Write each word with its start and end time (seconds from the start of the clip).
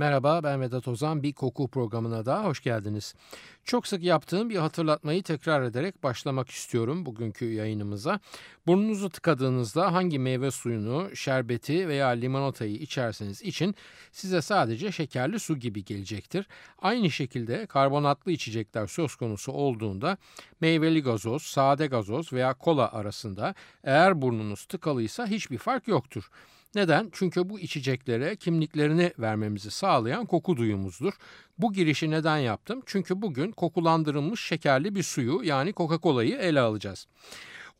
Merhaba 0.00 0.42
ben 0.42 0.60
Vedat 0.60 0.88
Ozan 0.88 1.22
bir 1.22 1.32
koku 1.32 1.68
programına 1.68 2.26
daha 2.26 2.44
hoş 2.44 2.62
geldiniz. 2.62 3.14
Çok 3.64 3.86
sık 3.86 4.02
yaptığım 4.02 4.50
bir 4.50 4.56
hatırlatmayı 4.56 5.22
tekrar 5.22 5.62
ederek 5.62 6.02
başlamak 6.02 6.50
istiyorum 6.50 7.06
bugünkü 7.06 7.44
yayınımıza. 7.44 8.20
Burnunuzu 8.66 9.10
tıkadığınızda 9.10 9.92
hangi 9.92 10.18
meyve 10.18 10.50
suyunu, 10.50 11.16
şerbeti 11.16 11.88
veya 11.88 12.08
limonatayı 12.08 12.74
içerseniz 12.74 13.42
için 13.42 13.74
size 14.12 14.42
sadece 14.42 14.92
şekerli 14.92 15.40
su 15.40 15.56
gibi 15.56 15.84
gelecektir. 15.84 16.46
Aynı 16.78 17.10
şekilde 17.10 17.66
karbonatlı 17.66 18.32
içecekler 18.32 18.86
söz 18.86 19.14
konusu 19.14 19.52
olduğunda 19.52 20.16
meyveli 20.60 21.02
gazoz, 21.02 21.42
sade 21.42 21.86
gazoz 21.86 22.32
veya 22.32 22.54
kola 22.54 22.92
arasında 22.92 23.54
eğer 23.84 24.22
burnunuz 24.22 24.64
tıkalıysa 24.64 25.26
hiçbir 25.26 25.58
fark 25.58 25.88
yoktur. 25.88 26.30
Neden? 26.74 27.08
Çünkü 27.12 27.48
bu 27.48 27.60
içeceklere 27.60 28.36
kimliklerini 28.36 29.12
vermemizi 29.18 29.70
sağlayan 29.70 30.26
koku 30.26 30.56
duyumuzdur. 30.56 31.12
Bu 31.58 31.72
girişi 31.72 32.10
neden 32.10 32.38
yaptım? 32.38 32.82
Çünkü 32.86 33.22
bugün 33.22 33.52
kokulandırılmış 33.52 34.44
şekerli 34.44 34.94
bir 34.94 35.02
suyu 35.02 35.40
yani 35.44 35.74
Coca-Cola'yı 35.74 36.36
ele 36.36 36.60
alacağız. 36.60 37.06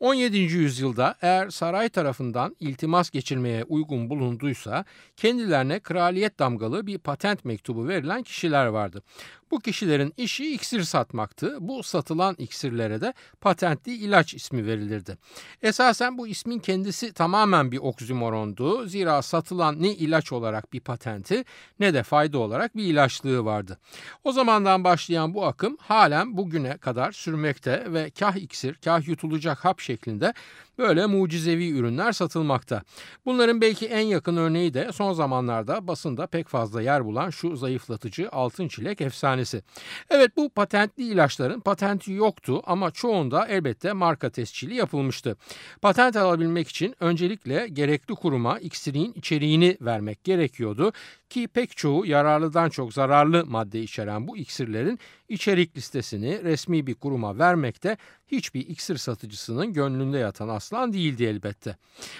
17. 0.01 0.39
yüzyılda 0.39 1.15
eğer 1.23 1.51
saray 1.51 1.89
tarafından 1.89 2.57
iltimas 2.61 3.11
geçirmeye 3.11 3.65
uygun 3.65 4.11
bulunduysa 4.11 4.85
kendilerine 5.17 5.81
kraliyet 5.81 6.39
damgalı 6.39 6.87
bir 6.87 6.99
patent 6.99 7.45
mektubu 7.45 7.89
verilen 7.89 8.23
kişiler 8.23 8.67
vardı. 8.67 9.03
Bu 9.51 9.61
kişilerin 9.61 10.15
işi 10.17 10.55
iksir 10.55 10.83
satmaktı. 10.83 11.57
Bu 11.61 11.83
satılan 11.83 12.35
iksirlere 12.39 13.01
de 13.01 13.15
patentli 13.41 13.95
ilaç 13.95 14.35
ismi 14.35 14.67
verilirdi. 14.67 15.17
Esasen 15.63 16.19
bu 16.19 16.29
ismin 16.29 16.59
kendisi 16.59 17.13
tamamen 17.13 17.73
bir 17.73 17.79
oksimorondu. 17.79 18.87
Zira 18.87 19.23
satılan 19.23 19.83
ne 19.83 19.95
ilaç 19.95 20.33
olarak 20.33 20.73
bir 20.73 20.81
patenti 20.81 21.45
ne 21.81 21.95
de 21.95 22.03
fayda 22.03 22.39
olarak 22.39 22.77
bir 22.77 22.85
ilaçlığı 22.85 23.45
vardı. 23.45 23.79
O 24.25 24.33
zamandan 24.33 24.85
başlayan 24.85 25.35
bu 25.35 25.47
akım 25.47 25.77
halen 25.81 26.37
bugüne 26.37 26.77
kadar 26.77 27.13
sürmekte 27.13 27.93
ve 27.93 28.11
kah 28.11 28.37
iksir 28.37 28.75
kah 28.75 29.09
yutulacak 29.09 29.65
hap 29.65 29.81
şeklinde 29.81 30.35
böyle 30.81 31.07
mucizevi 31.07 31.71
ürünler 31.71 32.13
satılmakta. 32.13 32.83
Bunların 33.27 33.61
belki 33.61 33.87
en 33.87 34.07
yakın 34.07 34.37
örneği 34.37 34.75
de 34.75 34.93
son 34.93 35.13
zamanlarda 35.13 35.89
basında 35.89 36.27
pek 36.27 36.49
fazla 36.49 36.83
yer 36.83 37.05
bulan 37.05 37.31
şu 37.31 37.57
zayıflatıcı 37.57 38.29
altın 38.33 38.69
çilek 38.69 39.01
efsanesi. 39.01 39.63
Evet 40.11 40.37
bu 40.37 40.51
patentli 40.51 41.03
ilaçların 41.03 41.61
patenti 41.61 42.13
yoktu 42.13 42.63
ama 42.67 42.91
çoğunda 42.91 43.47
elbette 43.47 43.93
marka 43.93 44.31
tescili 44.31 44.75
yapılmıştı. 44.75 45.37
Patent 45.83 46.17
alabilmek 46.17 46.69
için 46.69 46.95
öncelikle 47.01 47.69
gerekli 47.69 48.15
kuruma 48.15 48.59
iksirin 48.59 49.13
içeriğini 49.13 49.77
vermek 49.81 50.25
gerekiyordu 50.25 50.93
ki 51.31 51.49
pek 51.49 51.77
çoğu 51.77 52.07
yararlıdan 52.07 52.69
çok 52.69 52.93
zararlı 52.93 53.47
madde 53.47 53.83
içeren 53.83 54.29
bu 54.29 54.37
iksirlerin 54.37 54.99
içerik 55.31 55.77
listesini 55.77 56.45
resmi 56.45 56.87
bir 56.87 56.95
kuruma 56.95 57.39
vermekte 57.39 57.97
hiçbir 58.29 58.61
iksir 58.61 58.97
satıcısının 58.97 59.73
gönlünde 59.73 60.19
yatan 60.19 60.49
aslan 60.49 60.93
değildi 60.93 61.25
elbette. 61.25 61.77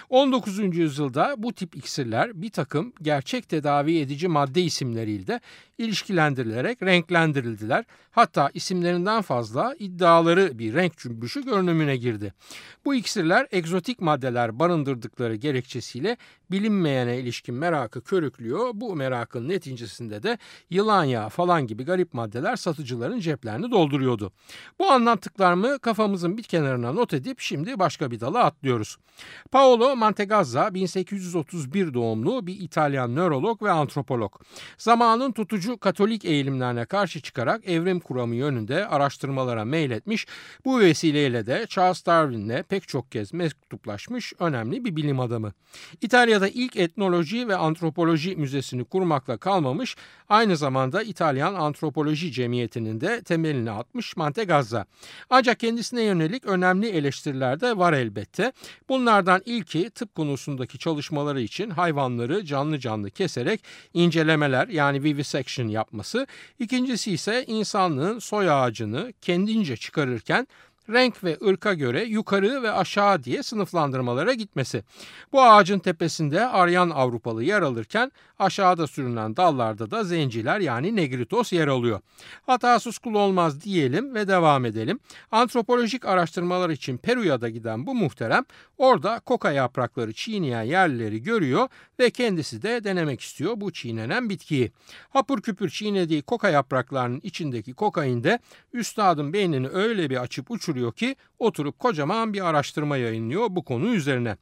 19. 0.09 0.59
yüzyılda 0.77 1.35
bu 1.37 1.53
tip 1.53 1.75
iksirler 1.75 2.41
bir 2.41 2.49
takım 2.49 2.93
gerçek 3.01 3.49
tedavi 3.49 3.99
edici 3.99 4.27
madde 4.27 4.61
isimleriyle 4.61 5.39
ilişkilendirilerek 5.77 6.83
renklendirildiler. 6.83 7.85
Hatta 8.11 8.49
isimlerinden 8.53 9.21
fazla 9.21 9.75
iddiaları 9.79 10.59
bir 10.59 10.73
renk 10.73 10.97
cümbüşü 10.97 11.45
görünümüne 11.45 11.97
girdi. 11.97 12.33
Bu 12.85 12.95
iksirler 12.95 13.47
egzotik 13.51 14.01
maddeler 14.01 14.59
barındırdıkları 14.59 15.35
gerekçesiyle 15.35 16.17
bilinmeyene 16.51 17.17
ilişkin 17.17 17.55
merakı 17.55 18.01
körüklüyor. 18.01 18.71
Bu 18.73 18.95
merakın 18.95 19.49
neticesinde 19.49 20.23
de 20.23 20.37
yılan 20.69 21.03
yağı 21.03 21.29
falan 21.29 21.67
gibi 21.67 21.85
garip 21.85 22.13
maddeler 22.13 22.55
satıcıların 22.55 23.19
ceplerini 23.19 23.71
dolduruyordu. 23.71 24.31
Bu 24.79 24.89
anlattıklarımı 24.89 25.79
kafamızın 25.79 26.37
bir 26.37 26.43
kenarına 26.43 26.91
not 26.93 27.13
edip 27.13 27.39
şimdi 27.39 27.79
başka 27.79 28.11
bir 28.11 28.19
dala 28.19 28.43
atlıyoruz. 28.43 28.97
Paolo 29.51 29.95
Mantegazza 29.95 30.73
1831 30.73 31.93
doğumlu 31.93 32.47
bir 32.47 32.59
İtalyan 32.59 33.15
nörolog 33.15 33.63
ve 33.63 33.71
antropolog. 33.71 34.41
Zamanın 34.77 35.31
tutucu 35.31 35.77
Katolik 35.77 36.25
eğilimlerine 36.25 36.85
karşı 36.85 37.21
çıkarak 37.21 37.69
evrim 37.69 37.99
kuramı 37.99 38.35
yönünde 38.35 38.87
araştırmalara 38.87 39.65
meyletmiş. 39.65 40.27
Bu 40.65 40.79
vesileyle 40.79 41.45
de 41.45 41.65
Charles 41.69 42.05
Darwin'le 42.05 42.63
pek 42.69 42.87
çok 42.87 43.11
kez 43.11 43.33
mektuplaşmış 43.33 44.33
önemli 44.39 44.85
bir 44.85 44.95
bilim 44.95 45.19
adamı. 45.19 45.53
İtalya'da 46.01 46.40
ilk 46.47 46.75
etnoloji 46.75 47.47
ve 47.47 47.55
antropoloji 47.55 48.35
müzesini 48.35 48.83
kurmakla 48.83 49.37
kalmamış, 49.37 49.95
aynı 50.29 50.57
zamanda 50.57 51.03
İtalyan 51.03 51.53
Antropoloji 51.53 52.31
Cemiyeti'nin 52.31 53.01
de 53.01 53.21
temelini 53.23 53.71
atmış 53.71 54.17
Mantegazza. 54.17 54.85
Ancak 55.29 55.59
kendisine 55.59 56.03
yönelik 56.03 56.45
önemli 56.45 56.89
eleştiriler 56.89 57.59
de 57.59 57.77
var 57.77 57.93
elbette. 57.93 58.51
Bunlardan 58.89 59.41
ilki 59.45 59.89
tıp 59.89 60.15
konusundaki 60.15 60.79
çalışmaları 60.79 61.41
için 61.41 61.69
hayvanları 61.69 62.45
canlı 62.45 62.79
canlı 62.79 63.09
keserek 63.09 63.63
incelemeler 63.93 64.67
yani 64.67 65.03
vivisection 65.03 65.67
yapması. 65.67 66.27
İkincisi 66.59 67.11
ise 67.11 67.45
insanlığın 67.47 68.19
soy 68.19 68.51
ağacını 68.51 69.13
kendince 69.21 69.77
çıkarırken 69.77 70.47
renk 70.89 71.23
ve 71.23 71.37
ırka 71.47 71.73
göre 71.73 72.03
yukarı 72.03 72.63
ve 72.63 72.71
aşağı 72.71 73.23
diye 73.23 73.43
sınıflandırmalara 73.43 74.33
gitmesi. 74.33 74.83
Bu 75.31 75.41
ağacın 75.41 75.79
tepesinde 75.79 76.45
Aryan 76.45 76.89
Avrupalı 76.89 77.43
yer 77.43 77.61
alırken 77.61 78.11
aşağıda 78.39 78.87
sürünen 78.87 79.37
dallarda 79.37 79.91
da 79.91 80.03
zenciler 80.03 80.59
yani 80.59 80.95
negritos 80.95 81.53
yer 81.53 81.67
alıyor. 81.67 81.99
Hatasız 82.45 82.97
kul 82.97 83.13
olmaz 83.13 83.61
diyelim 83.61 84.15
ve 84.15 84.27
devam 84.27 84.65
edelim. 84.65 84.99
Antropolojik 85.31 86.05
araştırmalar 86.05 86.69
için 86.69 86.97
Peru'ya 86.97 87.41
da 87.41 87.49
giden 87.49 87.85
bu 87.85 87.95
muhterem 87.95 88.43
orada 88.77 89.19
koka 89.19 89.51
yaprakları 89.51 90.13
çiğneyen 90.13 90.63
yerlileri 90.63 91.23
görüyor 91.23 91.67
ve 91.99 92.09
kendisi 92.09 92.61
de 92.61 92.83
denemek 92.83 93.21
istiyor 93.21 93.53
bu 93.57 93.73
çiğnenen 93.73 94.29
bitkiyi. 94.29 94.71
Hapur 95.09 95.41
küpür 95.41 95.69
çiğnediği 95.69 96.21
koka 96.21 96.49
yapraklarının 96.49 97.19
içindeki 97.23 97.73
kokain 97.73 98.23
de 98.23 98.39
üstadın 98.73 99.33
beynini 99.33 99.67
öyle 99.67 100.09
bir 100.09 100.17
açıp 100.17 100.51
uçuruyor 100.51 100.70
oluyor 100.71 100.93
ki 100.93 101.15
oturup 101.39 101.79
kocaman 101.79 102.33
bir 102.33 102.45
araştırma 102.45 102.97
yayınlıyor 102.97 103.47
bu 103.49 103.63
konu 103.63 103.87
üzerine. 103.95 104.37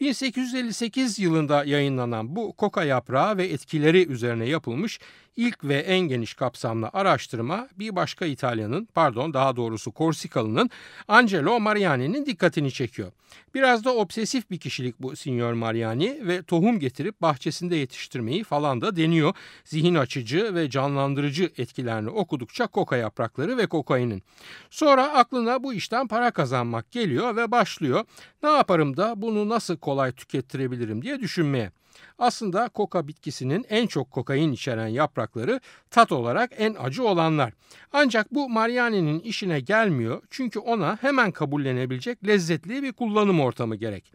1858 0.00 1.18
yılında 1.18 1.64
yayınlanan 1.64 2.36
bu 2.36 2.52
koka 2.52 2.84
yaprağı 2.84 3.36
ve 3.36 3.46
etkileri 3.46 4.06
üzerine 4.06 4.48
yapılmış 4.48 4.98
ilk 5.36 5.64
ve 5.64 5.76
en 5.76 6.00
geniş 6.00 6.34
kapsamlı 6.34 6.90
araştırma 6.92 7.68
bir 7.78 7.96
başka 7.96 8.26
İtalyanın 8.26 8.88
pardon 8.94 9.34
daha 9.34 9.56
doğrusu 9.56 9.92
Korsikalı'nın 9.92 10.70
Angelo 11.08 11.60
Mariani'nin 11.60 12.26
dikkatini 12.26 12.72
çekiyor. 12.72 13.12
Biraz 13.54 13.84
da 13.84 13.94
obsesif 13.94 14.50
bir 14.50 14.58
kişilik 14.58 15.02
bu 15.02 15.16
Signor 15.16 15.52
Mariani 15.52 16.20
ve 16.22 16.42
tohum 16.42 16.78
getirip 16.78 17.22
bahçesinde 17.22 17.76
yetiştirmeyi 17.76 18.44
falan 18.44 18.80
da 18.80 18.96
deniyor. 18.96 19.34
Zihin 19.64 19.94
açıcı 19.94 20.54
ve 20.54 20.70
canlandırıcı 20.70 21.52
etkilerini 21.58 22.10
okudukça 22.10 22.66
koka 22.66 22.96
yaprakları 22.96 23.56
ve 23.56 23.66
kokainin. 23.66 24.22
Sonra 24.70 25.12
aklına 25.12 25.62
bu 25.62 25.74
işten 25.74 26.08
para 26.08 26.30
kazanmak 26.30 26.90
geliyor 26.90 27.36
ve 27.36 27.50
başlıyor. 27.50 28.04
Ne 28.42 28.50
yaparım 28.50 28.96
da 28.96 29.22
bunu 29.22 29.48
nasıl 29.48 29.76
kolay 29.86 30.12
tükettirebilirim 30.12 31.02
diye 31.02 31.20
düşünmeye. 31.20 31.70
Aslında 32.18 32.68
koka 32.68 33.08
bitkisinin 33.08 33.66
en 33.68 33.86
çok 33.86 34.10
kokain 34.10 34.52
içeren 34.52 34.86
yaprakları 34.86 35.60
tat 35.90 36.12
olarak 36.12 36.50
en 36.58 36.76
acı 36.78 37.04
olanlar. 37.04 37.52
Ancak 37.92 38.34
bu 38.34 38.48
Mariani'nin 38.48 39.20
işine 39.20 39.60
gelmiyor 39.60 40.22
çünkü 40.30 40.58
ona 40.58 40.98
hemen 41.00 41.30
kabullenebilecek 41.30 42.26
lezzetli 42.26 42.82
bir 42.82 42.92
kullanım 42.92 43.40
ortamı 43.40 43.76
gerek. 43.76 44.12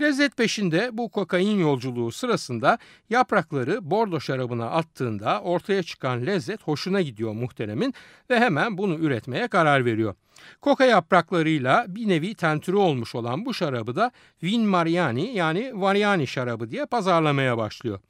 Lezzet 0.00 0.36
peşinde 0.36 0.90
bu 0.92 1.08
kokain 1.08 1.58
yolculuğu 1.58 2.12
sırasında 2.12 2.78
yaprakları 3.10 3.90
bordo 3.90 4.20
şarabına 4.20 4.70
attığında 4.70 5.40
ortaya 5.40 5.82
çıkan 5.82 6.26
lezzet 6.26 6.62
hoşuna 6.62 7.00
gidiyor 7.00 7.32
muhteremin 7.32 7.94
ve 8.30 8.40
hemen 8.40 8.78
bunu 8.78 8.94
üretmeye 8.94 9.48
karar 9.48 9.84
veriyor. 9.84 10.14
Koka 10.60 10.84
yapraklarıyla 10.84 11.84
bir 11.88 12.08
nevi 12.08 12.34
tentürü 12.34 12.76
olmuş 12.76 13.14
olan 13.14 13.46
bu 13.46 13.54
şarabı 13.54 13.96
da 13.96 14.10
Vin 14.42 14.62
Mariani 14.62 15.34
yani 15.34 15.72
Variani 15.74 16.26
şarabı 16.26 16.70
diye 16.70 16.86
pazarlamaya 16.86 17.58
başlıyor. 17.58 18.00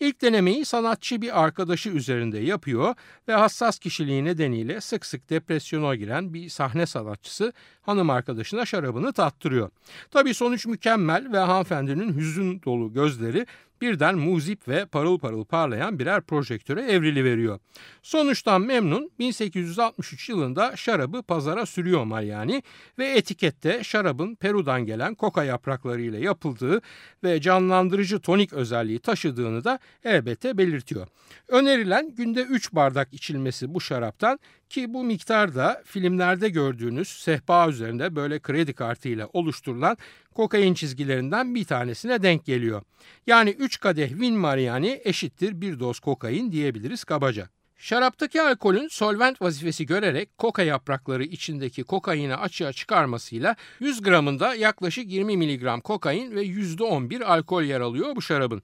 İlk 0.00 0.22
denemeyi 0.22 0.64
sanatçı 0.64 1.22
bir 1.22 1.42
arkadaşı 1.42 1.88
üzerinde 1.90 2.38
yapıyor 2.38 2.94
ve 3.28 3.34
hassas 3.34 3.78
kişiliği 3.78 4.24
nedeniyle 4.24 4.80
sık 4.80 5.06
sık 5.06 5.30
depresyona 5.30 5.94
giren 5.94 6.34
bir 6.34 6.48
sahne 6.48 6.86
sanatçısı 6.86 7.52
hanım 7.82 8.10
arkadaşına 8.10 8.66
şarabını 8.66 9.12
tattırıyor. 9.12 9.70
Tabii 10.10 10.34
sonuç 10.34 10.66
mükemmel 10.66 11.32
ve 11.32 11.38
hanımefendinin 11.38 12.16
hüzün 12.16 12.62
dolu 12.62 12.92
gözleri 12.92 13.46
birden 13.82 14.18
muzip 14.18 14.68
ve 14.68 14.86
parıl 14.86 15.18
parıl 15.18 15.44
parlayan 15.44 15.98
birer 15.98 16.20
projektöre 16.20 16.82
evrili 16.82 17.24
veriyor. 17.24 17.58
Sonuçtan 18.02 18.62
memnun 18.62 19.10
1863 19.18 20.28
yılında 20.28 20.76
şarabı 20.76 21.22
pazara 21.22 21.66
sürüyor 21.66 22.04
Mariani 22.04 22.62
ve 22.98 23.06
etikette 23.06 23.84
şarabın 23.84 24.34
Peru'dan 24.34 24.86
gelen 24.86 25.14
koka 25.14 25.44
yapraklarıyla 25.44 26.18
yapıldığı 26.18 26.80
ve 27.24 27.40
canlandırıcı 27.40 28.20
tonik 28.20 28.52
özelliği 28.52 28.98
taşıdığını 28.98 29.64
da 29.64 29.78
elbette 30.04 30.58
belirtiyor. 30.58 31.08
Önerilen 31.48 32.14
günde 32.14 32.42
3 32.42 32.72
bardak 32.72 33.08
içilmesi 33.12 33.74
bu 33.74 33.80
şaraptan 33.80 34.38
ki 34.68 34.94
bu 34.94 35.04
miktar 35.04 35.54
da 35.54 35.82
filmlerde 35.84 36.48
gördüğünüz 36.48 37.08
sehpa 37.08 37.68
üzerinde 37.68 38.16
böyle 38.16 38.38
kredi 38.38 38.72
kartıyla 38.72 39.28
oluşturulan 39.32 39.96
kokain 40.34 40.74
çizgilerinden 40.74 41.54
bir 41.54 41.64
tanesine 41.64 42.22
denk 42.22 42.44
geliyor. 42.44 42.82
Yani 43.26 43.50
3 43.50 43.80
kadeh 43.80 44.10
Vin 44.20 44.34
Mariani 44.34 45.00
eşittir 45.04 45.60
bir 45.60 45.80
doz 45.80 46.00
kokain 46.00 46.52
diyebiliriz 46.52 47.04
kabaca. 47.04 47.48
Şaraptaki 47.82 48.42
alkolün 48.42 48.88
solvent 48.88 49.42
vazifesi 49.42 49.86
görerek 49.86 50.38
koka 50.38 50.62
yaprakları 50.62 51.24
içindeki 51.24 51.84
kokaini 51.84 52.36
açığa 52.36 52.72
çıkarmasıyla 52.72 53.56
100 53.80 54.02
gramında 54.02 54.54
yaklaşık 54.54 55.10
20 55.10 55.36
miligram 55.36 55.80
kokain 55.80 56.30
ve 56.30 56.44
%11 56.44 57.24
alkol 57.24 57.62
yer 57.62 57.80
alıyor 57.80 58.16
bu 58.16 58.22
şarabın. 58.22 58.62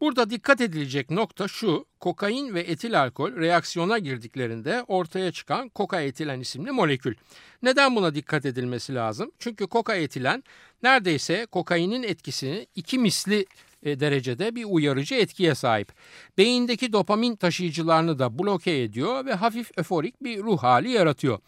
Burada 0.00 0.30
dikkat 0.30 0.60
edilecek 0.60 1.10
nokta 1.10 1.48
şu, 1.48 1.86
kokain 2.00 2.54
ve 2.54 2.60
etil 2.60 3.00
alkol 3.00 3.36
reaksiyona 3.36 3.98
girdiklerinde 3.98 4.84
ortaya 4.88 5.32
çıkan 5.32 5.68
koka 5.68 6.00
etilen 6.00 6.40
isimli 6.40 6.70
molekül. 6.70 7.14
Neden 7.62 7.96
buna 7.96 8.14
dikkat 8.14 8.46
edilmesi 8.46 8.94
lazım? 8.94 9.30
Çünkü 9.38 9.66
koka 9.66 9.94
etilen 9.94 10.44
neredeyse 10.82 11.46
kokainin 11.46 12.02
etkisini 12.02 12.66
iki 12.74 12.98
misli 12.98 13.46
derecede 13.84 14.54
bir 14.54 14.64
uyarıcı 14.64 15.14
etkiye 15.14 15.54
sahip. 15.54 15.92
Beyindeki 16.38 16.92
dopamin 16.92 17.36
taşıyıcılarını 17.36 18.18
da 18.18 18.38
bloke 18.38 18.82
ediyor 18.82 19.24
ve 19.26 19.34
hafif 19.34 19.70
öforik 19.76 20.24
bir 20.24 20.42
ruh 20.42 20.58
hali 20.58 20.90
yaratıyor. 20.90 21.38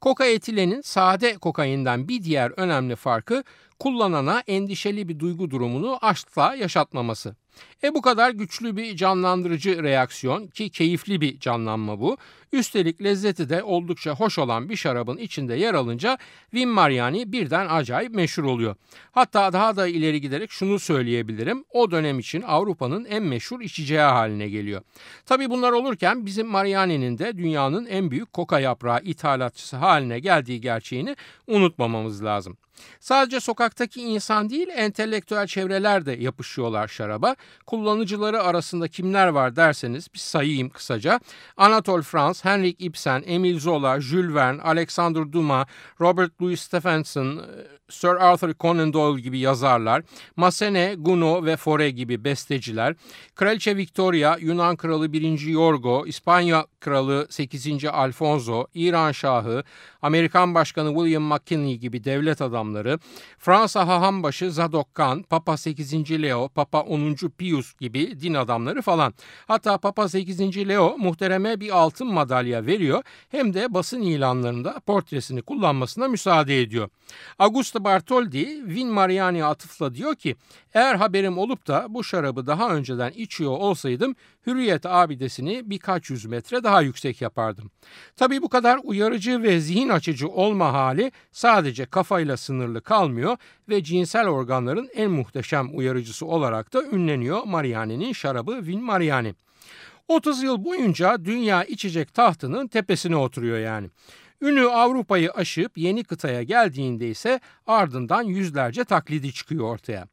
Koka 0.00 0.26
etilenin 0.26 0.80
sade 0.80 1.38
kokainden 1.38 2.08
bir 2.08 2.22
diğer 2.22 2.52
önemli 2.56 2.96
farkı 2.96 3.44
kullanana 3.78 4.42
endişeli 4.46 5.08
bir 5.08 5.18
duygu 5.18 5.50
durumunu 5.50 5.98
asla 6.00 6.54
yaşatmaması. 6.54 7.36
E 7.84 7.94
bu 7.94 8.02
kadar 8.02 8.30
güçlü 8.30 8.76
bir 8.76 8.96
canlandırıcı 8.96 9.82
reaksiyon 9.82 10.46
ki 10.46 10.70
keyifli 10.70 11.20
bir 11.20 11.40
canlanma 11.40 12.00
bu. 12.00 12.16
Üstelik 12.52 13.02
lezzeti 13.02 13.48
de 13.48 13.62
oldukça 13.62 14.14
hoş 14.14 14.38
olan 14.38 14.68
bir 14.68 14.76
şarabın 14.76 15.16
içinde 15.16 15.54
yer 15.54 15.74
alınca 15.74 16.18
Vin 16.54 16.68
Mariani 16.68 17.32
birden 17.32 17.66
acayip 17.70 18.14
meşhur 18.14 18.44
oluyor. 18.44 18.76
Hatta 19.12 19.52
daha 19.52 19.76
da 19.76 19.88
ileri 19.88 20.20
giderek 20.20 20.50
şunu 20.50 20.78
söyleyebilirim. 20.78 21.64
O 21.70 21.90
dönem 21.90 22.18
için 22.18 22.42
Avrupa'nın 22.42 23.04
en 23.04 23.22
meşhur 23.22 23.60
içeceği 23.60 24.00
haline 24.00 24.48
geliyor. 24.48 24.82
Tabi 25.26 25.50
bunlar 25.50 25.72
olurken 25.72 26.26
bizim 26.26 26.46
Mariani'nin 26.46 27.18
de 27.18 27.36
dünyanın 27.36 27.86
en 27.86 28.10
büyük 28.10 28.32
koka 28.32 28.60
yaprağı 28.60 29.00
ithalatçısı 29.02 29.76
haline 29.76 30.18
geldiği 30.18 30.60
gerçeğini 30.60 31.16
unutmamamız 31.46 32.24
lazım. 32.24 32.56
Sadece 33.00 33.40
sokaktaki 33.40 34.02
insan 34.02 34.50
değil 34.50 34.68
entelektüel 34.68 35.46
çevreler 35.46 36.06
de 36.06 36.12
yapışıyorlar 36.12 36.88
şaraba. 36.88 37.36
Kullanıcıları 37.66 38.42
arasında 38.42 38.88
kimler 38.88 39.28
var 39.28 39.56
derseniz 39.56 40.14
bir 40.14 40.18
sayayım 40.18 40.68
kısaca. 40.68 41.20
Anatole 41.56 42.02
France, 42.02 42.40
Henrik 42.42 42.76
Ibsen, 42.80 43.22
Emile 43.26 43.60
Zola, 43.60 44.00
Jules 44.00 44.34
Verne, 44.34 44.62
Alexander 44.62 45.32
Dumas, 45.32 45.66
Robert 46.00 46.42
Louis 46.42 46.60
Stevenson, 46.60 47.42
Sir 47.88 48.08
Arthur 48.08 48.54
Conan 48.60 48.92
Doyle 48.92 49.20
gibi 49.20 49.38
yazarlar, 49.38 50.02
Massenet, 50.36 50.96
Gounod 50.98 51.44
ve 51.46 51.52
Fauré 51.52 51.88
gibi 51.88 52.24
besteciler, 52.24 52.94
Kraliçe 53.34 53.76
Victoria, 53.76 54.36
Yunan 54.40 54.76
Kralı 54.76 55.12
1. 55.12 55.40
Yorgo, 55.40 56.06
İspanya 56.06 56.66
Kralı 56.80 57.26
8. 57.30 57.84
Alfonso, 57.84 58.66
İran 58.74 59.12
Şahı, 59.12 59.64
Amerikan 60.02 60.54
Başkanı 60.54 60.88
William 60.94 61.22
McKinley 61.22 61.78
gibi 61.78 62.04
devlet 62.04 62.42
adamları, 62.42 62.98
Fransa 63.38 63.88
Hahambaşı 63.88 64.52
Zadok 64.52 64.94
Khan, 64.94 65.22
Papa 65.22 65.56
8. 65.56 66.22
Leo, 66.22 66.48
Papa 66.48 66.80
10. 66.80 67.14
Pius 67.38 67.74
gibi 67.74 68.20
din 68.20 68.34
adamları 68.34 68.82
falan. 68.82 69.14
Hatta 69.46 69.78
Papa 69.78 70.08
8. 70.08 70.68
Leo 70.68 70.98
muhtereme 70.98 71.60
bir 71.60 71.76
altın 71.76 72.06
madalya 72.06 72.66
veriyor 72.66 73.02
hem 73.28 73.54
de 73.54 73.74
basın 73.74 74.02
ilanlarında 74.02 74.80
portresini 74.86 75.42
kullanmasına 75.42 76.08
müsaade 76.08 76.60
ediyor. 76.60 76.88
Augusto 77.38 77.73
Bartoldi, 77.80 78.68
Vin 78.74 78.88
Mariani 78.88 79.44
atıfla 79.44 79.94
diyor 79.94 80.14
ki 80.14 80.36
eğer 80.74 80.94
haberim 80.94 81.38
olup 81.38 81.66
da 81.66 81.86
bu 81.88 82.04
şarabı 82.04 82.46
daha 82.46 82.74
önceden 82.74 83.10
içiyor 83.10 83.50
olsaydım 83.50 84.14
Hürriyet 84.46 84.86
abidesini 84.86 85.70
birkaç 85.70 86.10
yüz 86.10 86.24
metre 86.24 86.64
daha 86.64 86.82
yüksek 86.82 87.22
yapardım. 87.22 87.70
Tabii 88.16 88.42
bu 88.42 88.48
kadar 88.48 88.80
uyarıcı 88.84 89.42
ve 89.42 89.60
zihin 89.60 89.88
açıcı 89.88 90.28
olma 90.28 90.72
hali 90.72 91.12
sadece 91.32 91.86
kafayla 91.86 92.36
sınırlı 92.36 92.82
kalmıyor 92.82 93.36
ve 93.68 93.82
cinsel 93.82 94.28
organların 94.28 94.88
en 94.94 95.10
muhteşem 95.10 95.76
uyarıcısı 95.76 96.26
olarak 96.26 96.72
da 96.72 96.82
ünleniyor 96.82 97.44
Mariani'nin 97.44 98.12
şarabı 98.12 98.66
Vin 98.66 98.82
Mariani. 98.82 99.34
30 100.08 100.42
yıl 100.42 100.64
boyunca 100.64 101.24
dünya 101.24 101.64
içecek 101.64 102.14
tahtının 102.14 102.66
tepesine 102.66 103.16
oturuyor 103.16 103.58
yani. 103.58 103.90
Ünü 104.44 104.66
Avrupa'yı 104.66 105.30
aşıp 105.30 105.78
yeni 105.78 106.04
kıtaya 106.04 106.42
geldiğinde 106.42 107.08
ise 107.08 107.40
ardından 107.66 108.22
yüzlerce 108.22 108.84
taklidi 108.84 109.32
çıkıyor 109.32 109.64
ortaya. 109.64 110.06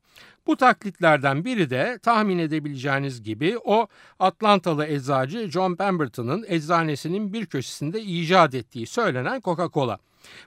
Bu 0.47 0.57
taklitlerden 0.57 1.45
biri 1.45 1.69
de 1.69 1.99
tahmin 2.03 2.39
edebileceğiniz 2.39 3.23
gibi 3.23 3.57
o 3.63 3.87
Atlantalı 4.19 4.85
eczacı 4.85 5.51
John 5.51 5.75
Pemberton'ın 5.75 6.45
eczanesinin 6.47 7.33
bir 7.33 7.45
köşesinde 7.45 8.01
icat 8.01 8.55
ettiği 8.55 8.87
söylenen 8.87 9.39
Coca-Cola. 9.39 9.97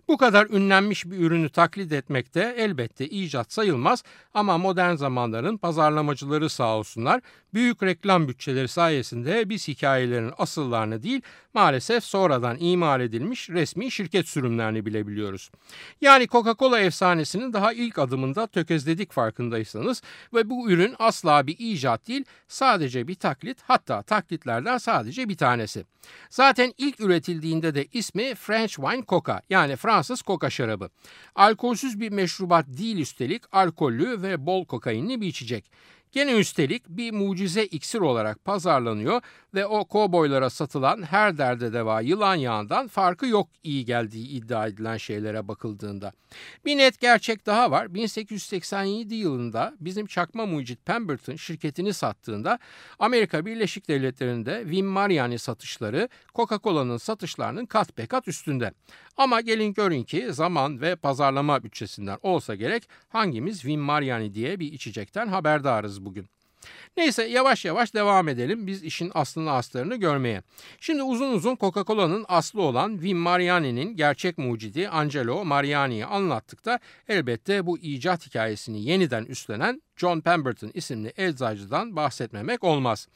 Bu 0.09 0.17
kadar 0.17 0.47
ünlenmiş 0.47 1.07
bir 1.07 1.19
ürünü 1.19 1.49
taklit 1.49 1.93
etmek 1.93 2.35
de 2.35 2.55
elbette 2.59 3.07
icat 3.07 3.53
sayılmaz 3.53 4.03
ama 4.35 4.59
modern 4.59 4.95
zamanların 4.95 5.57
pazarlamacıları 5.57 6.51
sağ 6.51 6.77
olsunlar 6.77 7.21
büyük 7.55 7.83
reklam 7.83 8.29
bütçeleri 8.29 8.69
sayesinde 8.69 9.49
biz 9.49 9.69
hikayelerin 9.69 10.33
asıllarını 10.39 11.03
değil 11.03 11.23
maalesef 11.55 12.05
sonradan 12.05 12.57
imal 12.61 13.01
edilmiş 13.01 13.51
resmi 13.51 13.91
şirket 13.91 14.29
sürümlerini 14.29 14.87
bilebiliyoruz. 14.87 15.51
Yani 16.01 16.25
Coca-Cola 16.25 16.81
efsanesinin 16.81 17.53
daha 17.53 17.73
ilk 17.73 17.99
adımında 17.99 18.47
tökezledik 18.47 19.13
farkındaysanız 19.13 20.03
ve 20.35 20.51
bu 20.51 20.71
ürün 20.71 20.95
asla 20.99 21.47
bir 21.47 21.57
icat 21.59 22.09
değil 22.09 22.25
sadece 22.49 23.09
bir 23.09 23.15
taklit 23.15 23.59
hatta 23.63 24.03
taklitlerden 24.03 24.79
sadece 24.79 25.29
bir 25.29 25.37
tanesi. 25.37 25.85
Zaten 26.31 26.73
ilk 26.79 27.01
üretildiğinde 27.01 27.75
de 27.75 27.87
ismi 27.93 28.35
French 28.35 28.75
Wine 28.75 29.05
Coca 29.09 29.43
yani 29.51 29.64
Fransız 29.77 30.23
koka 30.23 30.51
şarabı. 30.51 30.89
Alkolsüz 31.35 32.01
bir 32.01 32.13
meşrubat 32.13 32.67
değil 32.69 32.99
üstelik 32.99 33.43
alkollü 33.53 34.23
ve 34.23 34.47
bol 34.47 34.65
kokainli 34.65 35.21
bir 35.21 35.27
içecek. 35.27 35.71
Gene 36.15 36.33
üstelik 36.33 36.89
bir 36.89 37.13
mucize 37.13 37.65
iksir 37.65 38.01
olarak 38.01 38.45
pazarlanıyor 38.45 39.21
ve 39.55 39.67
o 39.67 39.85
kovboylara 39.85 40.51
satılan 40.51 41.03
her 41.03 41.39
derde 41.39 41.73
deva 41.73 42.01
yılan 42.01 42.35
yağından 42.35 42.89
farkı 42.89 43.27
yok 43.27 43.49
iyi 43.63 43.85
geldiği 43.85 44.29
iddia 44.29 44.67
edilen 44.67 44.97
şeylere 44.97 45.49
bakıldığında. 45.49 46.13
Bir 46.65 46.77
net 46.77 47.01
gerçek 47.01 47.47
daha 47.47 47.71
var. 47.71 47.95
1887 47.95 49.15
yılında 49.15 49.75
bizim 49.81 50.07
çakma 50.07 50.47
mucit 50.47 50.87
Pemberton 50.87 51.37
şirketini 51.37 51.93
sattığında 51.93 52.59
Amerika 52.99 53.47
Birleşik 53.47 53.89
Devletleri'nde 53.89 54.71
Vin 54.71 54.87
Mariani 54.87 55.39
satışları 55.39 56.09
Coca-Cola'nın 56.35 56.97
satışlarının 56.97 57.67
kat 57.67 57.99
be 57.99 58.07
kat 58.07 58.29
üstünde. 58.29 58.73
Ama 59.17 59.41
gelin 59.41 59.75
görün 59.75 60.03
ki 60.03 60.33
zaman 60.33 60.81
ve 60.81 60.97
pazarlama 60.97 61.65
bütçesinden 61.65 62.19
olsa 62.23 62.55
gerek 62.55 62.89
hangimiz 63.09 63.65
Vin 63.65 63.81
Mariani 63.81 64.35
diye 64.35 64.61
bir 64.61 64.73
içecekten 64.73 65.29
haberdarız 65.29 66.05
bugün. 66.05 66.27
Neyse 66.97 67.25
yavaş 67.25 67.65
yavaş 67.65 67.95
devam 67.95 68.29
edelim 68.29 68.67
biz 68.67 68.85
işin 68.85 69.11
aslını 69.15 69.53
aslarını 69.53 69.97
görmeye. 69.97 70.43
Şimdi 70.81 71.03
uzun 71.03 71.33
uzun 71.33 71.57
Coca-Cola'nın 71.57 72.25
aslı 72.29 72.63
olan 72.63 73.03
Vin 73.03 73.17
Mariani'nin 73.17 73.97
gerçek 73.97 74.39
mucidi 74.39 74.89
Angelo 74.89 75.45
Mariani'yi 75.45 76.07
anlattık 76.07 76.65
da 76.65 76.79
elbette 77.09 77.67
bu 77.67 77.79
icat 77.79 78.27
hikayesini 78.27 78.83
yeniden 78.83 79.25
üstlenen 79.25 79.83
John 79.97 80.21
Pemberton 80.21 80.71
isimli 80.75 81.13
eczacıdan 81.17 81.97
bahsetmemek 81.97 82.65
olmaz. 82.65 83.09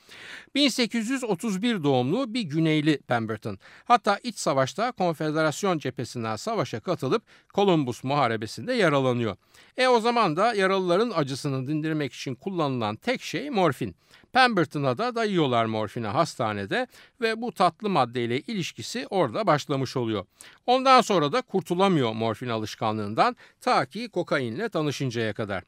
1831 0.54 1.82
doğumlu 1.82 2.34
bir 2.34 2.42
Güneyli 2.42 2.98
Pemberton. 2.98 3.58
Hatta 3.84 4.18
iç 4.22 4.38
savaşta 4.38 4.92
Konfederasyon 4.92 5.78
cephesinden 5.78 6.36
savaşa 6.36 6.80
katılıp 6.80 7.22
Columbus 7.54 8.04
Muharebesi'nde 8.04 8.72
yaralanıyor. 8.72 9.36
E 9.76 9.88
o 9.88 10.00
zaman 10.00 10.36
da 10.36 10.54
yaralıların 10.54 11.12
acısını 11.14 11.66
dindirmek 11.66 12.12
için 12.12 12.34
kullanılan 12.34 12.96
tek 12.96 13.22
şey 13.22 13.50
morfin. 13.50 13.96
Pemberton'a 14.32 14.98
da 14.98 15.14
dayıyorlar 15.14 15.64
morfine 15.64 16.06
hastanede 16.06 16.86
ve 17.20 17.42
bu 17.42 17.52
tatlı 17.52 17.88
maddeyle 17.88 18.40
ilişkisi 18.40 19.06
orada 19.10 19.46
başlamış 19.46 19.96
oluyor. 19.96 20.26
Ondan 20.66 21.00
sonra 21.00 21.32
da 21.32 21.42
kurtulamıyor 21.42 22.12
morfin 22.12 22.48
alışkanlığından 22.48 23.36
ta 23.60 23.86
ki 23.86 24.08
kokainle 24.08 24.68
tanışıncaya 24.68 25.32
kadar. 25.32 25.64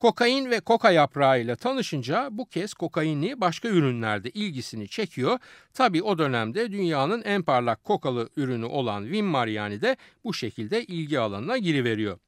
Kokain 0.00 0.50
ve 0.50 0.60
koka 0.60 0.90
yaprağı 0.90 1.40
ile 1.40 1.56
tanışınca 1.56 2.28
bu 2.30 2.46
kez 2.46 2.74
kokaini 2.74 3.40
başka 3.40 3.68
ürünlerde 3.68 4.30
ilgisini 4.30 4.88
çekiyor. 4.88 5.38
Tabi 5.74 6.02
o 6.02 6.18
dönemde 6.18 6.72
dünyanın 6.72 7.22
en 7.22 7.42
parlak 7.42 7.84
kokalı 7.84 8.28
ürünü 8.36 8.64
olan 8.64 9.10
Vin 9.10 9.24
Mariani 9.24 9.80
de 9.80 9.96
bu 10.24 10.34
şekilde 10.34 10.84
ilgi 10.84 11.20
alanına 11.20 11.58
giriveriyor. 11.58 12.18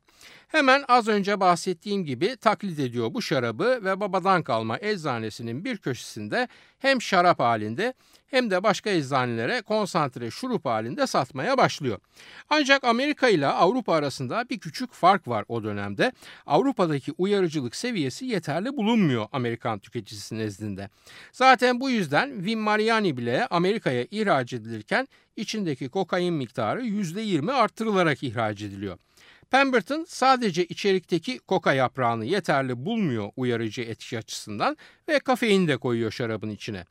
Hemen 0.48 0.84
az 0.88 1.08
önce 1.08 1.40
bahsettiğim 1.40 2.04
gibi 2.04 2.36
taklit 2.36 2.78
ediyor 2.78 3.14
bu 3.14 3.22
şarabı 3.22 3.80
ve 3.84 4.00
babadan 4.00 4.42
kalma 4.42 4.78
eczanesinin 4.78 5.64
bir 5.64 5.76
köşesinde 5.76 6.48
hem 6.78 7.02
şarap 7.02 7.40
halinde 7.40 7.94
hem 8.26 8.50
de 8.50 8.62
başka 8.62 8.90
eczanelere 8.90 9.62
konsantre 9.62 10.30
şurup 10.30 10.64
halinde 10.64 11.06
satmaya 11.06 11.58
başlıyor. 11.58 11.98
Ancak 12.50 12.84
Amerika 12.84 13.28
ile 13.28 13.46
Avrupa 13.46 13.94
arasında 13.94 14.44
bir 14.50 14.58
küçük 14.58 14.92
fark 14.92 15.28
var 15.28 15.44
o 15.48 15.64
dönemde. 15.64 16.12
Avrupa'daki 16.46 17.12
uyarıcılık 17.18 17.76
seviyesi 17.76 18.26
yeterli 18.26 18.76
bulunmuyor 18.76 19.26
Amerikan 19.32 19.78
tüketicisi 19.78 20.38
nezdinde. 20.38 20.90
Zaten 21.32 21.80
bu 21.80 21.90
yüzden 21.90 22.44
Vin 22.44 22.58
Mariani 22.58 23.16
bile 23.16 23.46
Amerika'ya 23.46 24.06
ihraç 24.10 24.52
edilirken 24.52 25.08
içindeki 25.36 25.88
kokain 25.88 26.34
miktarı 26.34 26.82
%20 26.82 27.52
arttırılarak 27.52 28.22
ihraç 28.22 28.62
ediliyor. 28.62 28.98
Pemberton 29.50 30.04
sadece 30.08 30.64
içerikteki 30.64 31.38
koka 31.38 31.72
yaprağını 31.72 32.24
yeterli 32.24 32.86
bulmuyor 32.86 33.30
uyarıcı 33.36 33.82
etki 33.82 34.18
açısından 34.18 34.76
ve 35.08 35.18
kafein 35.18 35.68
de 35.68 35.76
koyuyor 35.76 36.10
şarabın 36.10 36.50
içine. 36.50 36.84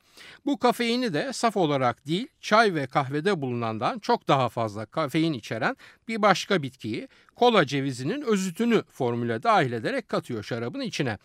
Bu 0.46 0.58
kafeini 0.58 1.14
de 1.14 1.32
saf 1.32 1.56
olarak 1.56 2.06
değil 2.06 2.28
çay 2.40 2.74
ve 2.74 2.86
kahvede 2.86 3.40
bulunandan 3.40 3.98
çok 3.98 4.28
daha 4.28 4.48
fazla 4.48 4.86
kafein 4.86 5.32
içeren 5.32 5.76
bir 6.08 6.22
başka 6.22 6.62
bitkiyi 6.62 7.08
kola 7.36 7.66
cevizinin 7.66 8.22
özütünü 8.22 8.82
formüle 8.88 9.42
dahil 9.42 9.72
ederek 9.72 10.08
katıyor 10.08 10.42
şarabın 10.42 10.80
içine. 10.80 11.18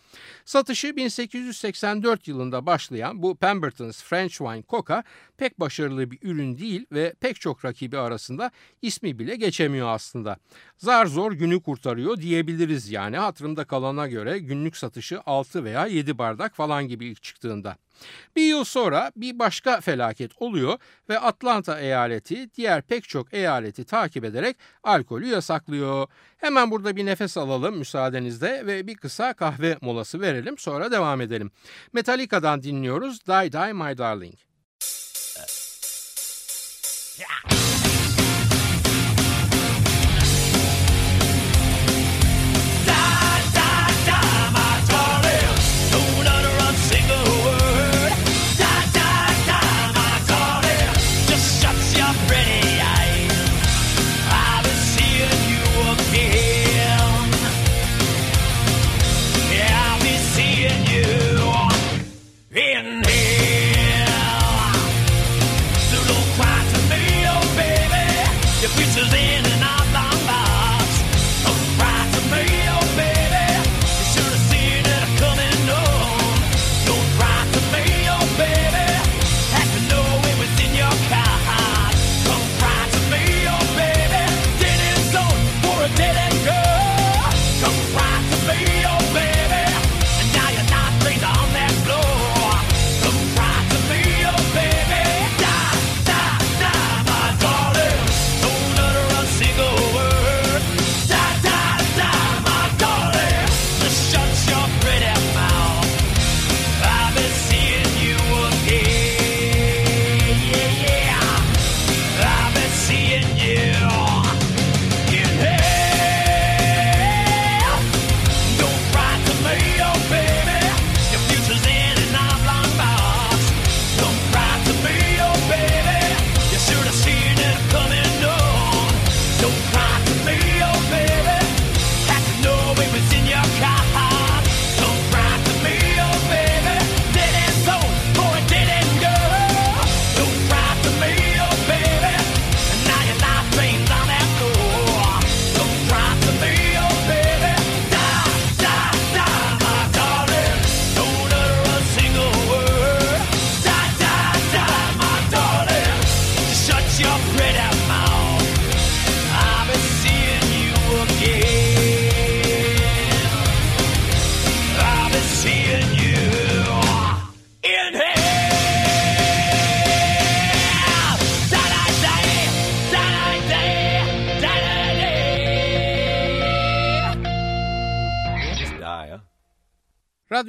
Satışı 0.44 0.96
1884 0.96 2.28
yılında 2.28 2.66
başlayan 2.66 3.22
bu 3.22 3.36
Pemberton's 3.36 4.02
French 4.02 4.32
Wine 4.32 4.64
Coca 4.68 5.04
pek 5.36 5.60
başarılı 5.60 6.10
bir 6.10 6.18
ürün 6.22 6.58
değil 6.58 6.86
ve 6.92 7.14
pek 7.20 7.40
çok 7.40 7.64
rakibi 7.64 7.98
arasında 7.98 8.50
ismi 8.82 9.18
bile 9.18 9.36
geçemiyor 9.36 9.88
aslında. 9.88 10.36
Zar 10.78 11.06
zor 11.06 11.32
günü 11.32 11.62
kurtarıyor 11.62 12.16
diyebiliriz 12.16 12.90
yani 12.90 13.16
hatırımda 13.16 13.64
kalana 13.64 14.06
göre 14.08 14.38
günlük 14.38 14.76
satışı 14.76 15.20
6 15.26 15.64
veya 15.64 15.86
7 15.86 16.18
bardak 16.18 16.54
falan 16.54 16.88
gibi 16.88 17.06
ilk 17.06 17.22
çıktığında. 17.22 17.76
Bir 18.36 18.42
yıl 18.42 18.64
sonra 18.64 19.12
bir 19.16 19.38
başka 19.38 19.80
felaket 19.80 20.30
oluyor 20.36 20.78
ve 21.08 21.18
Atlanta 21.18 21.80
eyaleti 21.80 22.54
diğer 22.54 22.82
pek 22.82 23.08
çok 23.08 23.34
eyaleti 23.34 23.84
takip 23.84 24.24
ederek 24.24 24.56
alkolü 24.82 25.26
yasaklıyor. 25.26 26.06
Hemen 26.36 26.70
burada 26.70 26.96
bir 26.96 27.06
nefes 27.06 27.36
alalım 27.36 27.78
müsaadenizle 27.78 28.66
ve 28.66 28.86
bir 28.86 28.94
kısa 28.94 29.32
kahve 29.32 29.76
molası 29.80 30.20
verelim 30.20 30.58
sonra 30.58 30.92
devam 30.92 31.20
edelim. 31.20 31.50
Metallica'dan 31.92 32.62
dinliyoruz 32.62 33.26
Die 33.26 33.52
Die 33.52 33.72
My 33.72 33.98
Darling. 33.98 34.51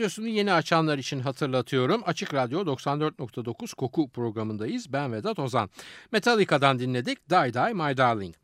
Radyosunu 0.03 0.27
yeni 0.27 0.53
açanlar 0.53 0.98
için 0.98 1.19
hatırlatıyorum. 1.19 2.01
Açık 2.05 2.33
Radyo 2.33 2.62
94.9 2.62 3.75
Koku 3.75 4.10
programındayız. 4.10 4.93
Ben 4.93 5.13
Vedat 5.13 5.39
Ozan. 5.39 5.69
Metallica'dan 6.12 6.79
dinledik 6.79 7.29
Die 7.29 7.53
Die 7.53 7.74
My 7.74 7.98
Darling. 7.98 8.36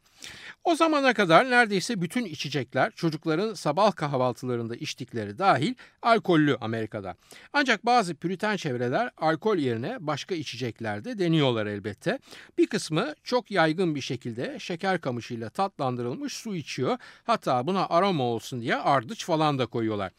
O 0.64 0.76
zamana 0.76 1.14
kadar 1.14 1.50
neredeyse 1.50 2.02
bütün 2.02 2.26
içecekler 2.26 2.92
çocukların 2.92 3.54
sabah 3.54 3.96
kahvaltılarında 3.96 4.76
içtikleri 4.76 5.38
dahil 5.38 5.74
alkollü 6.02 6.58
Amerika'da. 6.62 7.16
Ancak 7.54 7.86
bazı 7.86 8.16
püriten 8.16 8.58
çevreler 8.58 9.12
alkol 9.18 9.58
yerine 9.58 9.98
başka 10.00 10.36
içeceklerde 10.36 11.20
deniyorlar 11.20 11.66
elbette. 11.66 12.20
Bir 12.58 12.68
kısmı 12.68 13.14
çok 13.24 13.52
yaygın 13.52 13.96
bir 13.96 14.02
şekilde 14.02 14.60
şeker 14.60 15.02
kamışıyla 15.02 15.50
tatlandırılmış 15.50 16.34
su 16.34 16.56
içiyor. 16.56 16.98
Hatta 17.24 17.68
buna 17.68 17.88
aroma 17.90 18.24
olsun 18.24 18.62
diye 18.62 18.76
ardıç 18.76 19.26
falan 19.26 19.60
da 19.60 19.66
koyuyorlar. 19.66 20.12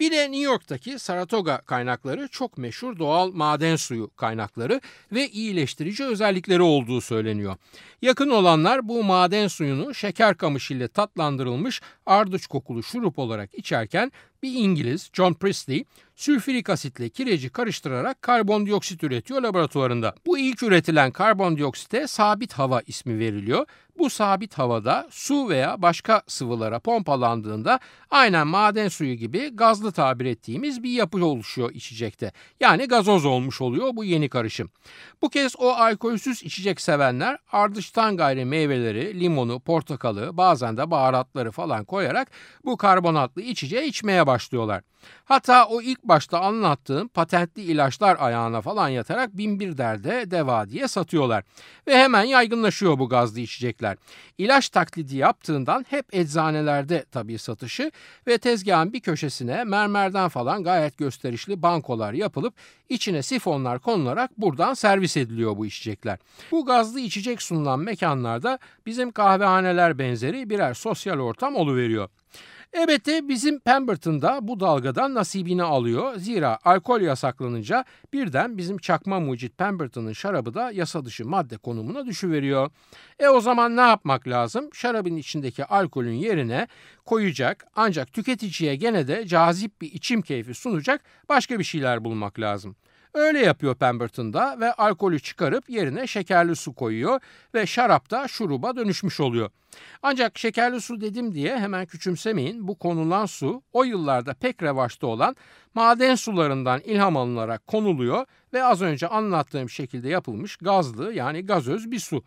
Bir 0.00 0.10
de 0.10 0.22
New 0.22 0.44
York'taki 0.44 0.98
Saratoga 0.98 1.60
kaynakları 1.60 2.28
çok 2.28 2.58
meşhur 2.58 2.98
doğal 2.98 3.32
maden 3.32 3.76
suyu 3.76 4.10
kaynakları 4.16 4.80
ve 5.12 5.28
iyileştirici 5.28 6.04
özellikleri 6.04 6.62
olduğu 6.62 7.00
söyleniyor. 7.00 7.56
Yakın 8.02 8.30
olanlar 8.30 8.88
bu 8.88 9.04
maden 9.04 9.48
suyunu 9.48 9.81
şeker 9.94 10.36
kamışıyla 10.36 10.88
tatlandırılmış 10.88 11.80
ardıç 12.06 12.46
kokulu 12.46 12.82
şurup 12.82 13.18
olarak 13.18 13.54
içerken 13.54 14.12
bir 14.42 14.52
İngiliz 14.54 15.10
John 15.12 15.32
Priestley 15.32 15.84
sülfürik 16.16 16.70
asitle 16.70 17.08
kireci 17.08 17.50
karıştırarak 17.50 18.22
karbondioksit 18.22 19.04
üretiyor 19.04 19.42
laboratuvarında. 19.42 20.14
Bu 20.26 20.38
ilk 20.38 20.62
üretilen 20.62 21.10
karbondioksite 21.10 22.06
sabit 22.06 22.52
hava 22.52 22.82
ismi 22.86 23.18
veriliyor. 23.18 23.66
Bu 23.98 24.10
sabit 24.10 24.54
havada 24.54 25.08
su 25.10 25.48
veya 25.48 25.82
başka 25.82 26.22
sıvılara 26.26 26.78
pompalandığında 26.80 27.80
aynen 28.10 28.46
maden 28.46 28.88
suyu 28.88 29.14
gibi 29.14 29.56
gazlı 29.56 29.92
tabir 29.92 30.26
ettiğimiz 30.26 30.82
bir 30.82 30.90
yapı 30.90 31.24
oluşuyor 31.24 31.70
içecekte. 31.70 32.32
Yani 32.60 32.88
gazoz 32.88 33.24
olmuş 33.24 33.60
oluyor 33.60 33.90
bu 33.96 34.04
yeni 34.04 34.28
karışım. 34.28 34.70
Bu 35.22 35.28
kez 35.30 35.54
o 35.58 35.70
alkolsüz 35.70 36.42
içecek 36.42 36.80
sevenler 36.80 37.38
ardıştan 37.52 38.16
gayri 38.16 38.44
meyveleri, 38.44 39.20
limonu, 39.20 39.60
portakalı, 39.60 40.36
bazen 40.36 40.76
de 40.76 40.90
baharatları 40.90 41.50
falan 41.50 41.84
koyarak 41.84 42.30
bu 42.64 42.76
karbonatlı 42.76 43.42
içeceği 43.42 43.88
içmeye 43.88 44.26
başlıyorlar. 44.26 44.82
Hatta 45.24 45.66
o 45.66 45.82
ilk 45.82 46.04
başta 46.04 46.40
anlattığım 46.40 47.08
patentli 47.08 47.62
ilaçlar 47.62 48.16
ayağına 48.20 48.60
falan 48.60 48.88
yatarak 48.88 49.36
bin 49.36 49.60
bir 49.60 49.78
derde 49.78 50.30
deva 50.30 50.68
diye 50.68 50.88
satıyorlar. 50.88 51.44
Ve 51.86 51.98
hemen 51.98 52.24
yaygınlaşıyor 52.24 52.98
bu 52.98 53.08
gazlı 53.08 53.40
içecekler. 53.40 53.81
İlaç 54.38 54.68
taklidi 54.68 55.16
yaptığından 55.16 55.84
hep 55.88 56.14
eczanelerde 56.14 57.04
tabii 57.10 57.38
satışı 57.38 57.90
ve 58.26 58.38
tezgahın 58.38 58.92
bir 58.92 59.00
köşesine 59.00 59.64
mermerden 59.64 60.28
falan 60.28 60.64
gayet 60.64 60.98
gösterişli 60.98 61.62
bankolar 61.62 62.12
yapılıp 62.12 62.54
içine 62.88 63.22
sifonlar 63.22 63.78
konularak 63.78 64.30
buradan 64.38 64.74
servis 64.74 65.16
ediliyor 65.16 65.56
bu 65.56 65.66
içecekler. 65.66 66.18
Bu 66.50 66.66
gazlı 66.66 67.00
içecek 67.00 67.42
sunulan 67.42 67.80
mekanlarda 67.80 68.58
bizim 68.86 69.12
kahvehaneler 69.12 69.98
benzeri 69.98 70.50
birer 70.50 70.74
sosyal 70.74 71.18
ortam 71.18 71.56
oluveriyor. 71.56 72.08
Elbette 72.72 73.28
bizim 73.28 73.60
Pemberton'da 73.60 74.38
bu 74.42 74.60
dalgadan 74.60 75.14
nasibini 75.14 75.62
alıyor. 75.62 76.16
Zira 76.16 76.58
alkol 76.64 77.00
yasaklanınca 77.00 77.84
birden 78.12 78.58
bizim 78.58 78.78
çakma 78.78 79.20
mucit 79.20 79.58
Pemberton'ın 79.58 80.12
şarabı 80.12 80.54
da 80.54 80.70
yasa 80.70 81.04
dışı 81.04 81.26
madde 81.26 81.56
konumuna 81.56 82.06
düşüveriyor. 82.06 82.70
E 83.18 83.28
o 83.28 83.40
zaman 83.40 83.76
ne 83.76 83.80
yapmak 83.80 84.28
lazım? 84.28 84.68
Şarabın 84.72 85.16
içindeki 85.16 85.64
alkolün 85.64 86.12
yerine 86.12 86.68
koyacak 87.04 87.66
ancak 87.76 88.12
tüketiciye 88.12 88.76
gene 88.76 89.08
de 89.08 89.26
cazip 89.26 89.80
bir 89.80 89.92
içim 89.92 90.22
keyfi 90.22 90.54
sunacak 90.54 91.04
başka 91.28 91.58
bir 91.58 91.64
şeyler 91.64 92.04
bulmak 92.04 92.40
lazım. 92.40 92.76
Öyle 93.14 93.38
yapıyor 93.38 93.74
Pemberton'da 93.74 94.60
ve 94.60 94.72
alkolü 94.72 95.20
çıkarıp 95.20 95.70
yerine 95.70 96.06
şekerli 96.06 96.56
su 96.56 96.74
koyuyor 96.74 97.20
ve 97.54 97.66
şarap 97.66 98.10
da 98.10 98.28
şuruba 98.28 98.76
dönüşmüş 98.76 99.20
oluyor. 99.20 99.50
Ancak 100.02 100.38
şekerli 100.38 100.80
su 100.80 101.00
dedim 101.00 101.34
diye 101.34 101.58
hemen 101.58 101.86
küçümsemeyin. 101.86 102.68
Bu 102.68 102.78
konulan 102.78 103.26
su 103.26 103.62
o 103.72 103.84
yıllarda 103.84 104.34
pek 104.34 104.62
revaçta 104.62 105.06
olan 105.06 105.36
maden 105.74 106.14
sularından 106.14 106.80
ilham 106.80 107.16
alınarak 107.16 107.66
konuluyor 107.66 108.26
ve 108.52 108.64
az 108.64 108.82
önce 108.82 109.08
anlattığım 109.08 109.70
şekilde 109.70 110.08
yapılmış 110.08 110.56
gazlı 110.56 111.12
yani 111.12 111.46
gazöz 111.46 111.90
bir 111.90 111.98
su. 111.98 112.24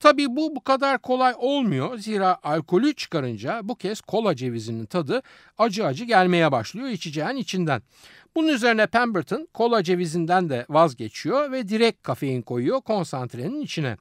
Tabii 0.00 0.36
bu 0.36 0.56
bu 0.56 0.60
kadar 0.60 0.98
kolay 0.98 1.34
olmuyor. 1.38 1.98
Zira 1.98 2.38
alkolü 2.42 2.94
çıkarınca 2.94 3.60
bu 3.62 3.74
kez 3.74 4.00
kola 4.00 4.36
cevizinin 4.36 4.86
tadı 4.86 5.22
acı 5.58 5.86
acı 5.86 6.04
gelmeye 6.04 6.52
başlıyor 6.52 6.88
içeceğin 6.88 7.36
içinden. 7.36 7.82
Bunun 8.36 8.48
üzerine 8.48 8.86
Pemberton 8.86 9.48
kola 9.54 9.82
cevizinden 9.82 10.48
de 10.48 10.66
vazgeçiyor 10.68 11.52
ve 11.52 11.68
direkt 11.68 12.02
kafein 12.02 12.42
koyuyor 12.42 12.80
konsantrenin 12.80 13.60
içine. 13.60 13.96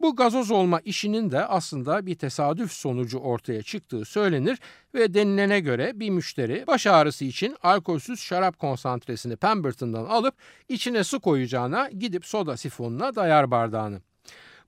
Bu 0.00 0.16
gazoz 0.16 0.50
olma 0.50 0.80
işinin 0.80 1.30
de 1.30 1.46
aslında 1.46 2.06
bir 2.06 2.14
tesadüf 2.14 2.72
sonucu 2.72 3.18
ortaya 3.18 3.62
çıktığı 3.62 4.04
söylenir 4.04 4.58
ve 4.94 5.14
denilene 5.14 5.60
göre 5.60 5.92
bir 5.94 6.10
müşteri 6.10 6.66
baş 6.66 6.86
ağrısı 6.86 7.24
için 7.24 7.56
alkolsüz 7.62 8.20
şarap 8.20 8.58
konsantresini 8.58 9.36
Pemberton'dan 9.36 10.04
alıp 10.04 10.34
içine 10.68 11.04
su 11.04 11.20
koyacağına 11.20 11.90
gidip 11.90 12.26
soda 12.26 12.56
sifonuna 12.56 13.14
dayar 13.14 13.50
bardağını. 13.50 14.00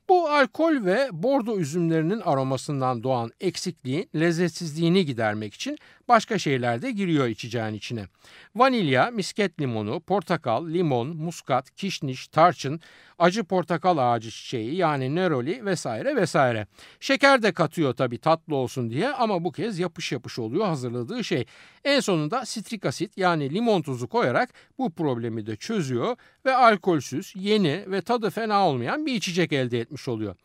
Bu 0.09 0.29
alkol 0.29 0.85
ve 0.85 1.09
bordo 1.13 1.59
üzümlerinin 1.59 2.21
aromasından 2.21 3.03
doğan 3.03 3.31
eksikliğin 3.41 4.09
lezzetsizliğini 4.15 5.07
gidermek 5.07 5.55
için 5.55 5.79
başka 6.09 6.39
şeyler 6.39 6.83
de 6.83 6.91
giriyor 6.91 7.27
içeceğin 7.27 7.75
içine. 7.75 8.07
Vanilya, 8.57 9.11
misket 9.11 9.61
limonu, 9.61 10.01
portakal, 10.01 10.69
limon, 10.69 11.09
muskat, 11.09 11.77
kişniş, 11.77 12.29
tarçın, 12.29 12.81
acı 13.19 13.45
portakal 13.45 13.99
ağacı 13.99 14.31
çiçeği 14.31 14.75
yani 14.75 15.15
neroli 15.15 15.65
vesaire 15.65 16.17
vesaire. 16.17 16.67
Şeker 17.01 17.43
de 17.43 17.53
katıyor 17.53 17.95
tabii 17.95 18.19
tatlı 18.19 18.57
olsun 18.57 18.91
diye 18.91 19.09
ama 19.09 19.45
bu 19.45 19.53
kez 19.53 19.79
yapış 19.79 20.13
yapış 20.13 20.39
oluyor 20.39 20.67
hazırladığı 20.67 21.25
şey. 21.25 21.45
En 21.85 22.01
sonunda 22.01 22.47
sitrik 22.47 22.87
asit 22.87 23.19
yani 23.19 23.55
limon 23.55 23.83
tuzu 23.83 24.09
koyarak 24.09 24.51
bu 24.79 24.91
problemi 24.91 25.47
de 25.47 25.57
çözüyor 25.57 26.17
ve 26.45 26.55
alkolsüz, 26.57 27.33
yeni 27.37 27.85
ve 27.87 28.01
tadı 28.01 28.31
fena 28.31 28.69
olmayan 28.69 29.07
bir 29.07 29.15
içecek 29.15 29.53
elde 29.53 29.81
etmiş 29.81 30.09
oluyor. 30.09 30.37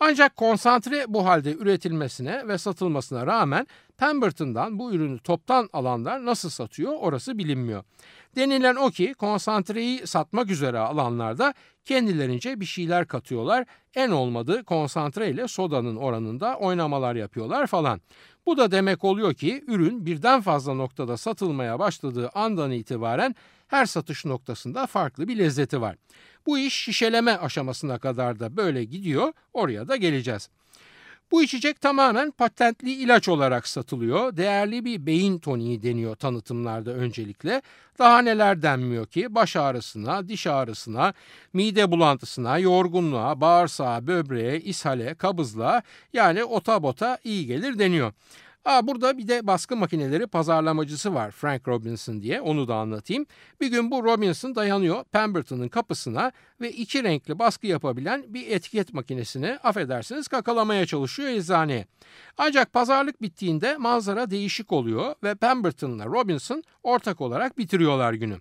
Ancak 0.00 0.36
konsantre 0.36 1.04
bu 1.08 1.26
halde 1.26 1.52
üretilmesine 1.52 2.48
ve 2.48 2.58
satılmasına 2.58 3.26
rağmen 3.26 3.66
Pemberton'dan 3.96 4.78
bu 4.78 4.92
ürünü 4.92 5.18
toptan 5.18 5.68
alanlar 5.72 6.24
nasıl 6.24 6.50
satıyor 6.50 6.92
orası 7.00 7.38
bilinmiyor. 7.38 7.84
Denilen 8.36 8.76
o 8.76 8.90
ki 8.90 9.14
konsantreyi 9.14 10.06
satmak 10.06 10.50
üzere 10.50 10.78
alanlar 10.78 11.38
da 11.38 11.54
kendilerince 11.84 12.60
bir 12.60 12.64
şeyler 12.64 13.06
katıyorlar. 13.06 13.64
En 13.94 14.10
olmadı 14.10 14.64
konsantre 14.64 15.30
ile 15.30 15.48
sodanın 15.48 15.96
oranında 15.96 16.56
oynamalar 16.56 17.14
yapıyorlar 17.14 17.66
falan. 17.66 18.00
Bu 18.46 18.56
da 18.56 18.70
demek 18.70 19.04
oluyor 19.04 19.34
ki 19.34 19.64
ürün 19.66 20.06
birden 20.06 20.40
fazla 20.40 20.74
noktada 20.74 21.16
satılmaya 21.16 21.78
başladığı 21.78 22.28
andan 22.34 22.70
itibaren 22.70 23.34
her 23.68 23.86
satış 23.86 24.24
noktasında 24.24 24.86
farklı 24.86 25.28
bir 25.28 25.38
lezzeti 25.38 25.80
var. 25.80 25.96
Bu 26.46 26.58
iş 26.58 26.74
şişeleme 26.74 27.36
aşamasına 27.36 27.98
kadar 27.98 28.40
da 28.40 28.56
böyle 28.56 28.84
gidiyor. 28.84 29.32
Oraya 29.52 29.88
da 29.88 29.96
geleceğiz. 29.96 30.48
Bu 31.34 31.42
içecek 31.42 31.80
tamamen 31.80 32.30
patentli 32.30 32.92
ilaç 32.92 33.28
olarak 33.28 33.68
satılıyor. 33.68 34.36
Değerli 34.36 34.84
bir 34.84 35.06
beyin 35.06 35.38
toniği 35.38 35.82
deniyor 35.82 36.16
tanıtımlarda 36.16 36.90
öncelikle. 36.90 37.62
Daha 37.98 38.18
neler 38.18 38.62
denmiyor 38.62 39.06
ki 39.06 39.34
baş 39.34 39.56
ağrısına, 39.56 40.28
diş 40.28 40.46
ağrısına, 40.46 41.14
mide 41.52 41.90
bulantısına, 41.90 42.58
yorgunluğa, 42.58 43.40
bağırsağa, 43.40 44.06
böbreğe, 44.06 44.60
ishale, 44.60 45.14
kabızlığa 45.14 45.82
yani 46.12 46.44
ota 46.44 46.82
bota 46.82 47.18
iyi 47.24 47.46
gelir 47.46 47.78
deniyor. 47.78 48.12
Aa, 48.64 48.86
burada 48.86 49.18
bir 49.18 49.28
de 49.28 49.46
baskı 49.46 49.76
makineleri 49.76 50.26
pazarlamacısı 50.26 51.14
var 51.14 51.30
Frank 51.30 51.68
Robinson 51.68 52.22
diye 52.22 52.40
onu 52.40 52.68
da 52.68 52.74
anlatayım. 52.74 53.26
Bir 53.60 53.66
gün 53.66 53.90
bu 53.90 54.04
Robinson 54.04 54.54
dayanıyor 54.54 55.04
Pemberton'ın 55.04 55.68
kapısına 55.68 56.32
ve 56.60 56.72
iki 56.72 57.04
renkli 57.04 57.38
baskı 57.38 57.66
yapabilen 57.66 58.24
bir 58.28 58.48
etiket 58.50 58.94
makinesini 58.94 59.58
affedersiniz 59.62 60.28
kakalamaya 60.28 60.86
çalışıyor 60.86 61.28
eczaneye. 61.28 61.86
Ancak 62.38 62.72
pazarlık 62.72 63.22
bittiğinde 63.22 63.76
manzara 63.76 64.30
değişik 64.30 64.72
oluyor 64.72 65.14
ve 65.22 65.34
Pemberton'la 65.34 66.06
Robinson 66.06 66.62
ortak 66.82 67.20
olarak 67.20 67.58
bitiriyorlar 67.58 68.12
günü. 68.12 68.38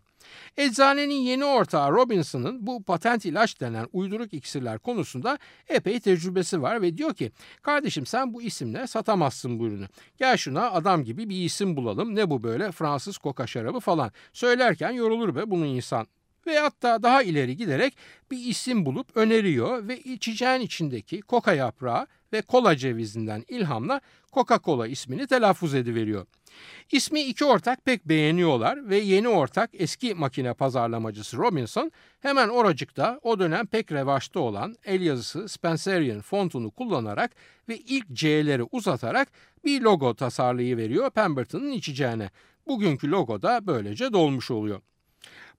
Eczanenin 0.58 1.14
yeni 1.14 1.46
ortağı 1.46 1.92
Robinson'ın 1.92 2.68
bu 2.68 2.84
patent 2.84 3.26
ilaç 3.26 3.62
denen 3.62 3.88
uyduruk 3.94 4.34
iksirler 4.34 4.80
konusunda 4.80 5.38
epey 5.70 6.00
tecrübesi 6.00 6.62
var 6.62 6.82
ve 6.82 6.98
diyor 6.98 7.14
ki 7.14 7.32
kardeşim 7.62 8.06
sen 8.06 8.34
bu 8.34 8.42
isimle 8.42 8.88
satamazsın 8.88 9.60
bu 9.60 9.68
ürünü. 9.68 9.88
Gel 10.18 10.38
şuna 10.38 10.72
adam 10.72 11.04
gibi 11.04 11.30
bir 11.30 11.44
isim 11.44 11.76
bulalım 11.76 12.16
ne 12.16 12.30
bu 12.30 12.44
böyle 12.44 12.72
Fransız 12.72 13.18
koka 13.18 13.48
şarabı 13.48 13.80
falan. 13.80 14.12
Söylerken 14.34 14.92
yorulur 14.92 15.36
be 15.36 15.52
bunun 15.52 15.66
insan 15.66 16.08
ve 16.48 16.60
hatta 16.60 17.04
daha 17.04 17.24
ileri 17.24 17.58
giderek 17.58 17.98
bir 18.32 18.38
isim 18.38 18.86
bulup 18.86 19.18
öneriyor 19.18 19.88
ve 19.88 20.00
içeceğin 20.00 20.62
içindeki 20.62 21.22
koka 21.22 21.54
yaprağı 21.54 22.08
ve 22.34 22.42
kola 22.42 22.78
cevizinden 22.78 23.46
ilhamla 23.48 24.02
Coca-Cola 24.34 24.88
ismini 24.88 25.28
telaffuz 25.28 25.76
ediveriyor. 25.76 26.26
İsmi 26.92 27.22
iki 27.22 27.46
ortak 27.46 27.86
pek 27.86 28.06
beğeniyorlar 28.06 28.90
ve 28.90 28.98
yeni 28.98 29.28
ortak 29.28 29.70
eski 29.74 30.14
makine 30.14 30.54
pazarlamacısı 30.54 31.38
Robinson 31.38 31.92
hemen 32.20 32.50
oracıkta 32.50 33.20
o 33.24 33.40
dönem 33.40 33.66
pek 33.66 33.92
revaçta 33.92 34.40
olan 34.40 34.76
el 34.86 35.02
yazısı 35.02 35.50
Spencerian 35.50 36.22
fontunu 36.22 36.72
kullanarak 36.72 37.32
ve 37.70 37.78
ilk 37.78 38.14
C'leri 38.14 38.64
uzatarak 38.72 39.32
bir 39.66 39.82
logo 39.82 40.14
tasarlayıveriyor 40.14 41.10
Pemberton'ın 41.10 41.72
içeceğine. 41.72 42.30
Bugünkü 42.68 43.12
logo 43.12 43.42
da 43.42 43.68
böylece 43.68 44.14
dolmuş 44.14 44.52
oluyor. 44.52 44.82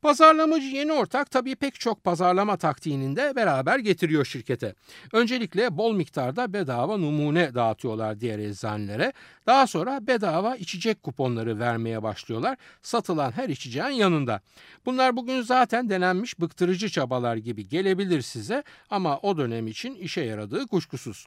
Pazarlamacı 0.04 0.66
yeni 0.66 0.92
ortak 0.92 1.30
tabii 1.30 1.54
pek 1.56 1.80
çok 1.80 2.04
pazarlama 2.04 2.56
taktiğinin 2.56 3.16
de 3.16 3.36
beraber 3.36 3.78
getiriyor 3.78 4.24
şirkete. 4.24 4.74
Öncelikle 5.12 5.76
bol 5.76 5.94
miktarda 5.94 6.52
bedava 6.52 6.96
numune 6.96 7.54
dağıtıyorlar 7.54 8.20
diğer 8.20 8.38
eczanelere. 8.38 9.12
Daha 9.46 9.66
sonra 9.66 10.06
bedava 10.06 10.56
içecek 10.56 11.02
kuponları 11.02 11.58
vermeye 11.58 12.02
başlıyorlar 12.02 12.56
satılan 12.82 13.32
her 13.32 13.48
içeceğin 13.48 13.86
yanında. 13.88 14.40
Bunlar 14.86 15.16
bugün 15.16 15.42
zaten 15.42 15.90
denenmiş 15.90 16.40
bıktırıcı 16.40 16.88
çabalar 16.88 17.36
gibi 17.36 17.68
gelebilir 17.68 18.22
size 18.22 18.62
ama 18.90 19.18
o 19.18 19.36
dönem 19.36 19.66
için 19.66 19.94
işe 19.94 20.20
yaradığı 20.20 20.66
kuşkusuz. 20.66 21.26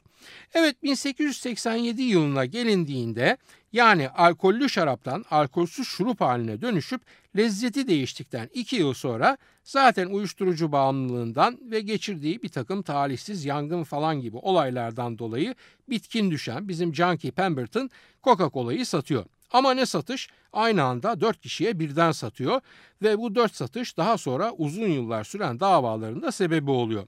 Evet 0.54 0.82
1887 0.82 2.02
yılına 2.02 2.44
gelindiğinde 2.44 3.36
yani 3.72 4.08
alkollü 4.08 4.68
şaraptan 4.68 5.24
alkolsüz 5.30 5.88
şurup 5.88 6.20
haline 6.20 6.60
dönüşüp 6.60 7.00
lezzeti 7.38 7.88
değiştikten 7.88 8.50
iki 8.54 8.76
yıl 8.76 8.94
sonra 8.94 9.38
zaten 9.64 10.06
uyuşturucu 10.06 10.72
bağımlılığından 10.72 11.58
ve 11.62 11.80
geçirdiği 11.80 12.42
bir 12.42 12.48
takım 12.48 12.82
talihsiz 12.82 13.44
yangın 13.44 13.84
falan 13.84 14.20
gibi 14.20 14.36
olaylardan 14.36 15.18
dolayı 15.18 15.54
bitkin 15.88 16.30
düşen 16.30 16.68
bizim 16.68 16.94
Junkie 16.94 17.30
Pemberton 17.30 17.90
Coca-Cola'yı 18.24 18.86
satıyor. 18.86 19.24
Ama 19.50 19.74
ne 19.74 19.86
satış? 19.86 20.28
Aynı 20.52 20.82
anda 20.82 21.20
dört 21.20 21.40
kişiye 21.40 21.78
birden 21.78 22.12
satıyor 22.12 22.60
ve 23.02 23.18
bu 23.18 23.34
dört 23.34 23.54
satış 23.54 23.96
daha 23.96 24.18
sonra 24.18 24.52
uzun 24.52 24.88
yıllar 24.88 25.24
süren 25.24 25.60
davaların 25.60 26.22
da 26.22 26.32
sebebi 26.32 26.70
oluyor. 26.70 27.06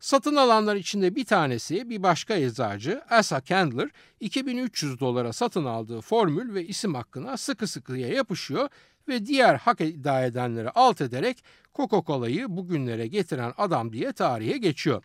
Satın 0.00 0.36
alanlar 0.36 0.76
içinde 0.76 1.14
bir 1.14 1.24
tanesi 1.24 1.90
bir 1.90 2.02
başka 2.02 2.34
eczacı 2.34 3.02
Asa 3.10 3.44
Candler 3.44 3.88
2300 4.20 5.00
dolara 5.00 5.32
satın 5.32 5.64
aldığı 5.64 6.00
formül 6.00 6.54
ve 6.54 6.66
isim 6.66 6.94
hakkına 6.94 7.36
sıkı 7.36 7.66
sıkıya 7.66 8.08
yapışıyor 8.08 8.68
ve 9.08 9.26
diğer 9.26 9.54
hak 9.54 9.80
iddia 9.80 10.24
edenleri 10.24 10.70
alt 10.70 11.00
ederek 11.00 11.44
Coca-Cola'yı 11.78 12.56
bugünlere 12.56 13.06
getiren 13.06 13.52
adam 13.58 13.92
diye 13.92 14.12
tarihe 14.12 14.58
geçiyor. 14.58 15.02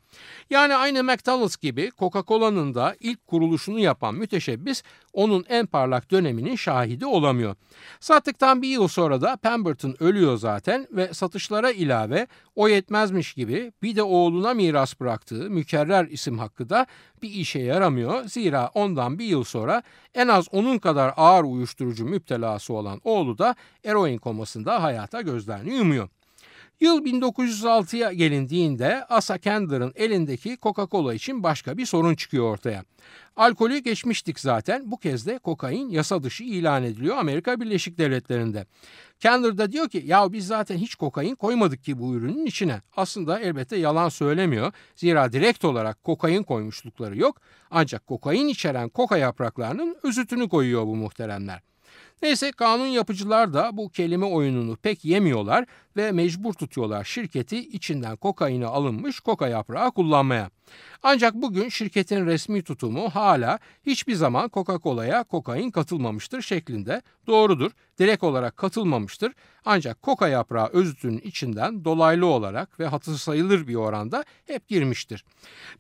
Yani 0.50 0.76
aynı 0.76 1.04
McDonald's 1.04 1.58
gibi 1.58 1.92
Coca-Cola'nın 2.00 2.74
da 2.74 2.96
ilk 3.00 3.28
kuruluşunu 3.28 3.80
yapan 3.80 4.16
müteşebbis 4.16 4.84
onun 5.14 5.46
en 5.50 5.66
parlak 5.66 6.12
döneminin 6.12 6.56
şahidi 6.56 7.06
olamıyor. 7.06 7.56
Sattıktan 8.00 8.62
bir 8.62 8.68
yıl 8.68 8.88
sonra 8.88 9.22
da 9.22 9.36
Pemberton 9.38 9.96
ölüyor 10.00 10.38
zaten 10.38 10.88
ve 10.92 11.14
satışlara 11.14 11.72
ilave 11.72 12.28
o 12.56 12.68
yetmezmiş 12.68 13.34
gibi 13.34 13.72
bir 13.82 13.96
de 13.96 14.04
oğluna 14.04 14.54
miras 14.54 15.00
bıraktığı 15.00 15.50
mükerrer 15.50 16.08
isim 16.08 16.40
hakkı 16.40 16.70
da 16.70 16.88
bir 17.22 17.30
işe 17.30 17.60
yaramıyor. 17.60 18.24
Zira 18.24 18.72
ondan 18.74 19.20
bir 19.20 19.26
yıl 19.26 19.44
sonra 19.44 19.84
en 20.14 20.28
az 20.28 20.48
onun 20.52 20.78
kadar 20.78 21.14
ağır 21.18 21.44
uyuşturucu 21.44 22.06
müptelası 22.06 22.74
olan 22.74 23.02
oğlu 23.04 23.38
da 23.38 23.56
eroin 23.84 24.18
komasında 24.18 24.84
hayata 24.84 25.22
gözlerini 25.22 25.74
yumuyor. 25.76 26.10
Yıl 26.80 27.06
1906'ya 27.06 28.14
gelindiğinde 28.14 29.06
Asa 29.06 29.42
Candler'ın 29.42 29.94
elindeki 29.96 30.58
Coca-Cola 30.62 31.16
için 31.16 31.44
başka 31.44 31.78
bir 31.78 31.86
sorun 31.86 32.16
çıkıyor 32.16 32.54
ortaya. 32.54 32.84
Alkolü 33.36 33.78
geçmiştik 33.78 34.40
zaten. 34.40 34.92
Bu 34.92 34.98
kez 34.98 35.28
de 35.28 35.38
kokain 35.40 35.90
yasa 35.90 36.24
dışı 36.24 36.44
ilan 36.44 36.84
ediliyor 36.84 37.18
Amerika 37.18 37.60
Birleşik 37.60 37.98
Devletleri'nde. 37.98 38.66
Candler 39.20 39.58
da 39.58 39.72
diyor 39.72 39.90
ki 39.90 40.04
ya 40.06 40.34
biz 40.34 40.48
zaten 40.48 40.78
hiç 40.78 40.96
kokain 40.96 41.36
koymadık 41.36 41.84
ki 41.84 42.00
bu 42.00 42.16
ürünün 42.16 42.46
içine. 42.46 42.82
Aslında 42.96 43.40
elbette 43.40 43.76
yalan 43.78 44.10
söylemiyor. 44.10 44.72
Zira 44.96 45.32
direkt 45.32 45.66
olarak 45.66 46.04
kokain 46.04 46.44
koymuşlukları 46.44 47.18
yok. 47.18 47.42
Ancak 47.72 48.08
kokain 48.08 48.48
içeren 48.48 48.90
koka 48.90 49.18
yapraklarının 49.18 49.98
özütünü 50.04 50.50
koyuyor 50.50 50.88
bu 50.88 50.96
muhteremler. 50.96 51.62
Neyse 52.24 52.52
kanun 52.52 52.88
yapıcılar 52.88 53.54
da 53.54 53.78
bu 53.78 53.90
kelime 53.90 54.26
oyununu 54.26 54.76
pek 54.76 55.06
yemiyorlar 55.06 55.66
ve 55.98 56.12
mecbur 56.12 56.54
tutuyorlar 56.54 57.04
şirketi 57.04 57.58
içinden 57.58 58.16
kokaini 58.16 58.66
alınmış 58.66 59.20
koka 59.20 59.48
yaprağı 59.48 59.92
kullanmaya. 59.92 60.50
Ancak 61.04 61.34
bugün 61.34 61.70
şirketin 61.70 62.26
resmi 62.26 62.64
tutumu 62.64 63.10
hala 63.10 63.60
hiçbir 63.86 64.16
zaman 64.16 64.50
Coca-Cola'ya 64.50 65.24
kokain 65.24 65.72
katılmamıştır 65.72 66.42
şeklinde. 66.42 67.02
Doğrudur, 67.28 67.72
direkt 68.00 68.24
olarak 68.24 68.58
katılmamıştır. 68.58 69.34
Ancak 69.66 70.02
koka 70.02 70.28
yaprağı 70.28 70.68
özütünün 70.68 71.18
içinden 71.18 71.86
dolaylı 71.86 72.26
olarak 72.26 72.80
ve 72.80 72.88
hatır 72.88 73.16
sayılır 73.16 73.68
bir 73.68 73.76
oranda 73.76 74.24
hep 74.46 74.68
girmiştir. 74.68 75.26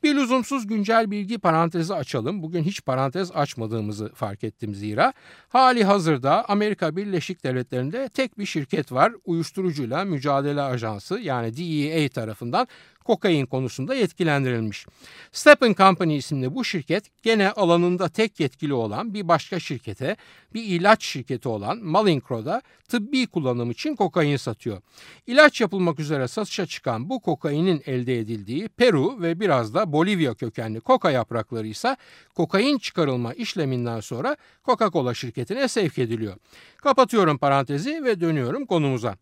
Bir 0.03 0.15
lüzumsuz 0.15 0.67
güncel 0.67 1.11
bilgi 1.11 1.37
parantezi 1.37 1.93
açalım. 1.93 2.43
Bugün 2.43 2.63
hiç 2.63 2.85
parantez 2.85 3.31
açmadığımızı 3.31 4.13
fark 4.13 4.43
ettim 4.43 4.75
zira. 4.75 5.13
Hali 5.49 5.83
hazırda 5.83 6.49
Amerika 6.49 6.95
Birleşik 6.95 7.43
Devletleri'nde 7.43 8.09
tek 8.13 8.39
bir 8.39 8.45
şirket 8.45 8.91
var. 8.91 9.13
Uyuşturucuyla 9.25 10.02
Mücadele 10.03 10.61
Ajansı 10.61 11.19
yani 11.19 11.57
DEA 11.57 12.09
tarafından 12.09 12.67
kokain 13.03 13.45
konusunda 13.45 13.95
yetkilendirilmiş. 13.95 14.85
Steppen 15.31 15.73
Company 15.73 16.17
isimli 16.17 16.55
bu 16.55 16.65
şirket 16.65 17.23
gene 17.23 17.51
alanında 17.51 18.09
tek 18.09 18.39
yetkili 18.39 18.73
olan 18.73 19.13
bir 19.13 19.27
başka 19.27 19.59
şirkete, 19.59 20.15
bir 20.53 20.63
ilaç 20.63 21.03
şirketi 21.03 21.49
olan 21.49 21.77
Malincro'da 21.77 22.61
tıbbi 22.89 23.27
kullanım 23.27 23.71
için 23.71 23.95
kokain 23.95 24.37
satıyor. 24.37 24.81
İlaç 25.27 25.61
yapılmak 25.61 25.99
üzere 25.99 26.27
satışa 26.27 26.65
çıkan 26.65 27.09
bu 27.09 27.21
kokainin 27.21 27.83
elde 27.85 28.19
edildiği 28.19 28.67
Peru 28.67 29.21
ve 29.21 29.39
biraz 29.39 29.73
da 29.73 29.93
Bolivya 29.93 30.33
kökenli 30.33 30.79
koka 30.79 31.11
yaprakları 31.11 31.67
ise 31.67 31.97
kokain 32.35 32.77
çıkarılma 32.77 33.33
işleminden 33.33 33.99
sonra 33.99 34.37
Coca-Cola 34.65 35.15
şirketine 35.15 35.67
sevk 35.67 35.97
ediliyor. 35.99 36.35
Kapatıyorum 36.77 37.37
parantezi 37.37 38.03
ve 38.03 38.21
dönüyorum 38.21 38.65
konumuza. 38.65 39.15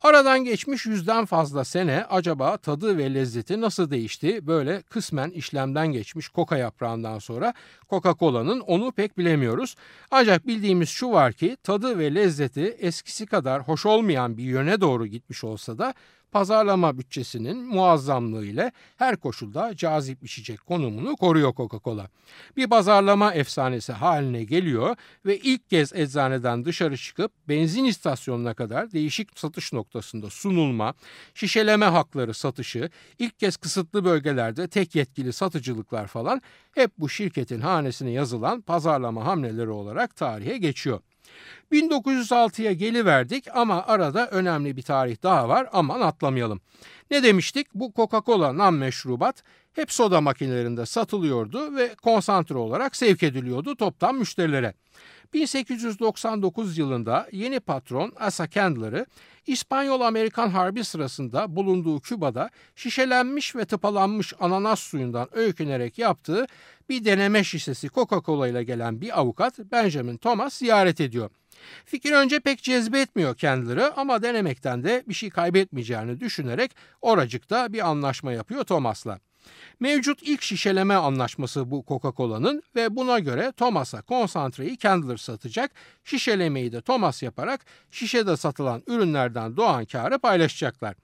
Aradan 0.00 0.44
geçmiş 0.44 0.86
yüzden 0.86 1.24
fazla 1.24 1.64
sene 1.64 2.04
acaba 2.04 2.56
tadı 2.56 2.98
ve 2.98 3.14
lezzeti 3.18 3.60
nasıl 3.60 3.90
değişti? 3.90 4.46
Böyle 4.46 4.82
kısmen 4.82 5.30
işlemden 5.30 5.86
geçmiş 5.86 6.28
koka 6.28 6.56
yaprağından 6.56 7.18
sonra 7.18 7.54
Coca-Cola'nın 7.90 8.60
onu 8.60 8.92
pek 8.92 9.18
bilemiyoruz. 9.18 9.76
Ancak 10.10 10.46
bildiğimiz 10.46 10.88
şu 10.88 11.10
var 11.10 11.32
ki 11.32 11.56
tadı 11.62 11.98
ve 11.98 12.14
lezzeti 12.14 12.76
eskisi 12.78 13.26
kadar 13.26 13.62
hoş 13.62 13.86
olmayan 13.86 14.36
bir 14.36 14.42
yöne 14.42 14.80
doğru 14.80 15.06
gitmiş 15.06 15.44
olsa 15.44 15.78
da 15.78 15.94
pazarlama 16.32 16.98
bütçesinin 16.98 17.58
muazzamlığı 17.58 18.46
ile 18.46 18.72
her 18.96 19.16
koşulda 19.16 19.76
cazip 19.76 20.24
içecek 20.24 20.66
konumunu 20.66 21.16
koruyor 21.16 21.52
Coca-Cola. 21.52 22.08
Bir 22.56 22.66
pazarlama 22.66 23.34
efsanesi 23.34 23.92
haline 23.92 24.44
geliyor 24.44 24.96
ve 25.26 25.38
ilk 25.38 25.70
kez 25.70 25.92
eczaneden 25.92 26.64
dışarı 26.64 26.96
çıkıp 26.96 27.32
benzin 27.48 27.84
istasyonuna 27.84 28.54
kadar 28.54 28.92
değişik 28.92 29.38
satış 29.38 29.72
noktasında 29.72 30.30
sunulma, 30.30 30.94
şişeleme 31.34 31.86
hakları 31.86 32.34
satışı, 32.34 32.90
ilk 33.18 33.38
kez 33.38 33.56
kısıtlı 33.56 34.04
bölgelerde 34.04 34.68
tek 34.68 34.94
yetkili 34.94 35.32
satıcılıklar 35.32 36.06
falan 36.06 36.42
hep 36.74 36.90
bu 36.98 37.08
şirketin 37.08 37.60
hanesine 37.60 38.10
yazılan 38.10 38.60
pazarlama 38.60 39.26
hamleleri 39.26 39.70
olarak 39.70 40.16
tarihe 40.16 40.58
geçiyor. 40.58 41.00
1906'ya 41.72 42.72
geliverdik 42.72 43.44
ama 43.54 43.86
arada 43.86 44.26
önemli 44.26 44.76
bir 44.76 44.82
tarih 44.82 45.22
daha 45.22 45.48
var 45.48 45.68
aman 45.72 46.00
atlamayalım. 46.00 46.60
Ne 47.10 47.22
demiştik? 47.22 47.74
Bu 47.74 47.92
Coca-Cola 47.96 48.58
nam 48.58 48.76
meşrubat 48.76 49.42
hep 49.72 49.92
soda 49.92 50.20
makinelerinde 50.20 50.86
satılıyordu 50.86 51.76
ve 51.76 51.94
konsantre 51.94 52.56
olarak 52.56 52.96
sevk 52.96 53.22
ediliyordu 53.22 53.76
toptan 53.76 54.14
müşterilere. 54.14 54.74
1899 55.34 56.78
yılında 56.78 57.28
yeni 57.32 57.60
patron 57.60 58.12
Asa 58.16 58.50
Candler'ı 58.50 59.06
İspanyol-Amerikan 59.46 60.48
Harbi 60.48 60.84
sırasında 60.84 61.56
bulunduğu 61.56 62.00
Küba'da 62.00 62.50
şişelenmiş 62.76 63.56
ve 63.56 63.64
tıpalanmış 63.64 64.34
ananas 64.40 64.80
suyundan 64.80 65.28
öykünerek 65.32 65.98
yaptığı 65.98 66.46
bir 66.88 67.04
deneme 67.04 67.44
şişesi 67.44 67.86
Coca-Cola 67.86 68.50
ile 68.50 68.64
gelen 68.64 69.00
bir 69.00 69.20
avukat 69.20 69.58
Benjamin 69.58 70.16
Thomas 70.16 70.54
ziyaret 70.54 71.00
ediyor. 71.00 71.30
Fikir 71.84 72.12
önce 72.12 72.40
pek 72.40 72.62
cezbetmiyor 72.62 73.34
kendileri 73.34 73.84
ama 73.84 74.22
denemekten 74.22 74.84
de 74.84 75.04
bir 75.08 75.14
şey 75.14 75.30
kaybetmeyeceğini 75.30 76.20
düşünerek 76.20 76.76
oracıkta 77.00 77.72
bir 77.72 77.88
anlaşma 77.88 78.32
yapıyor 78.32 78.64
Thomas'la. 78.64 79.20
Mevcut 79.80 80.22
ilk 80.22 80.42
şişeleme 80.42 80.94
anlaşması 80.94 81.70
bu 81.70 81.84
Coca-Cola'nın 81.88 82.62
ve 82.76 82.96
buna 82.96 83.18
göre 83.18 83.52
Thomas'a 83.56 84.02
konsantreyi 84.02 84.78
Candler 84.78 85.16
satacak, 85.16 85.70
şişelemeyi 86.04 86.72
de 86.72 86.80
Thomas 86.80 87.22
yaparak 87.22 87.66
şişede 87.90 88.36
satılan 88.36 88.82
ürünlerden 88.86 89.56
doğan 89.56 89.84
karı 89.84 90.18
paylaşacaklar. 90.18 90.94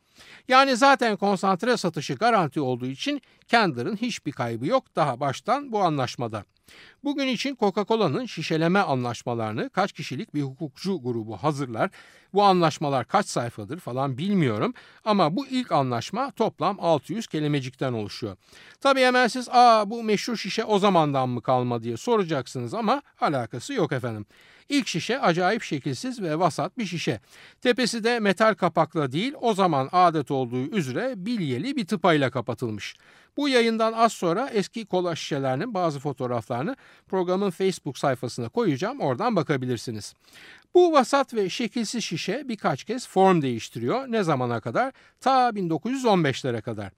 Yani 0.48 0.76
zaten 0.76 1.16
konsantre 1.16 1.76
satışı 1.76 2.14
garanti 2.14 2.60
olduğu 2.60 2.86
için 2.86 3.22
Kender'ın 3.48 3.96
hiçbir 3.96 4.32
kaybı 4.32 4.66
yok 4.66 4.84
daha 4.96 5.20
baştan 5.20 5.72
bu 5.72 5.82
anlaşmada. 5.82 6.44
Bugün 7.04 7.28
için 7.28 7.56
Coca-Cola'nın 7.56 8.26
şişeleme 8.26 8.78
anlaşmalarını 8.78 9.70
kaç 9.70 9.92
kişilik 9.92 10.34
bir 10.34 10.42
hukukçu 10.42 11.02
grubu 11.02 11.36
hazırlar. 11.36 11.90
Bu 12.34 12.42
anlaşmalar 12.42 13.08
kaç 13.08 13.26
sayfadır 13.26 13.80
falan 13.80 14.18
bilmiyorum 14.18 14.74
ama 15.04 15.36
bu 15.36 15.46
ilk 15.46 15.72
anlaşma 15.72 16.30
toplam 16.30 16.80
600 16.80 17.26
kelimecikten 17.26 17.92
oluşuyor. 17.92 18.36
Tabii 18.80 19.00
hemen 19.00 19.28
siz 19.28 19.48
aa 19.50 19.90
bu 19.90 20.02
meşhur 20.02 20.36
şişe 20.36 20.64
o 20.64 20.78
zamandan 20.78 21.28
mı 21.28 21.42
kalma 21.42 21.82
diye 21.82 21.96
soracaksınız 21.96 22.74
ama 22.74 23.02
alakası 23.20 23.74
yok 23.74 23.92
efendim. 23.92 24.26
İlk 24.68 24.86
şişe 24.86 25.20
acayip 25.20 25.62
şekilsiz 25.62 26.22
ve 26.22 26.38
vasat 26.38 26.78
bir 26.78 26.86
şişe. 26.86 27.20
Tepesi 27.60 28.04
de 28.04 28.20
metal 28.20 28.54
kapakla 28.54 29.12
değil 29.12 29.34
o 29.40 29.54
zaman 29.54 29.88
adet 29.92 30.30
olduğu 30.30 30.66
üzere 30.76 31.14
bilyeli 31.16 31.76
bir 31.76 31.86
tıpayla 31.86 32.30
kapatılmış. 32.30 32.96
Bu 33.36 33.48
yayından 33.48 33.92
az 33.92 34.12
sonra 34.12 34.48
eski 34.52 34.86
kola 34.86 35.16
şişelerinin 35.16 35.74
bazı 35.74 36.00
fotoğraflarını 36.00 36.76
programın 37.08 37.50
Facebook 37.50 37.98
sayfasına 37.98 38.48
koyacağım. 38.48 39.00
Oradan 39.00 39.36
bakabilirsiniz. 39.36 40.14
Bu 40.74 40.92
vasat 40.92 41.34
ve 41.34 41.50
şekilsiz 41.50 42.04
şişe 42.04 42.48
birkaç 42.48 42.84
kez 42.84 43.08
form 43.08 43.42
değiştiriyor. 43.42 44.04
Ne 44.08 44.22
zamana 44.22 44.60
kadar? 44.60 44.92
Ta 45.20 45.48
1915'lere 45.48 46.62
kadar. 46.62 46.92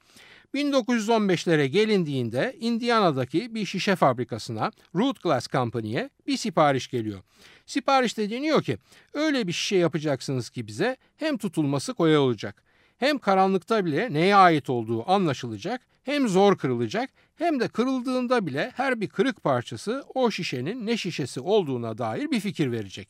1915'lere 0.55 1.65
gelindiğinde 1.67 2.57
Indiana'daki 2.61 3.55
bir 3.55 3.67
şişe 3.67 3.97
fabrikasına 3.97 4.71
Root 4.95 5.23
Glass 5.23 5.49
Company'ye 5.49 6.11
bir 6.27 6.37
sipariş 6.37 6.89
geliyor. 6.89 7.23
Siparişte 7.67 8.31
deniyor 8.31 8.63
ki 8.63 8.79
öyle 9.13 9.47
bir 9.47 9.53
şişe 9.53 9.77
yapacaksınız 9.77 10.51
ki 10.51 10.67
bize 10.67 10.97
hem 11.17 11.39
tutulması 11.39 11.95
kolay 11.95 12.19
olacak 12.19 12.66
hem 12.99 13.19
karanlıkta 13.19 13.85
bile 13.85 14.13
neye 14.13 14.37
ait 14.37 14.71
olduğu 14.71 15.11
anlaşılacak 15.11 15.81
hem 16.05 16.29
zor 16.29 16.59
kırılacak 16.59 17.11
hem 17.37 17.61
de 17.61 17.69
kırıldığında 17.69 18.47
bile 18.47 18.73
her 18.77 19.01
bir 19.01 19.09
kırık 19.09 19.43
parçası 19.43 20.05
o 20.15 20.31
şişenin 20.31 20.87
ne 20.87 20.97
şişesi 20.97 21.41
olduğuna 21.41 21.99
dair 21.99 22.31
bir 22.31 22.41
fikir 22.41 22.73
verecek. 22.73 23.09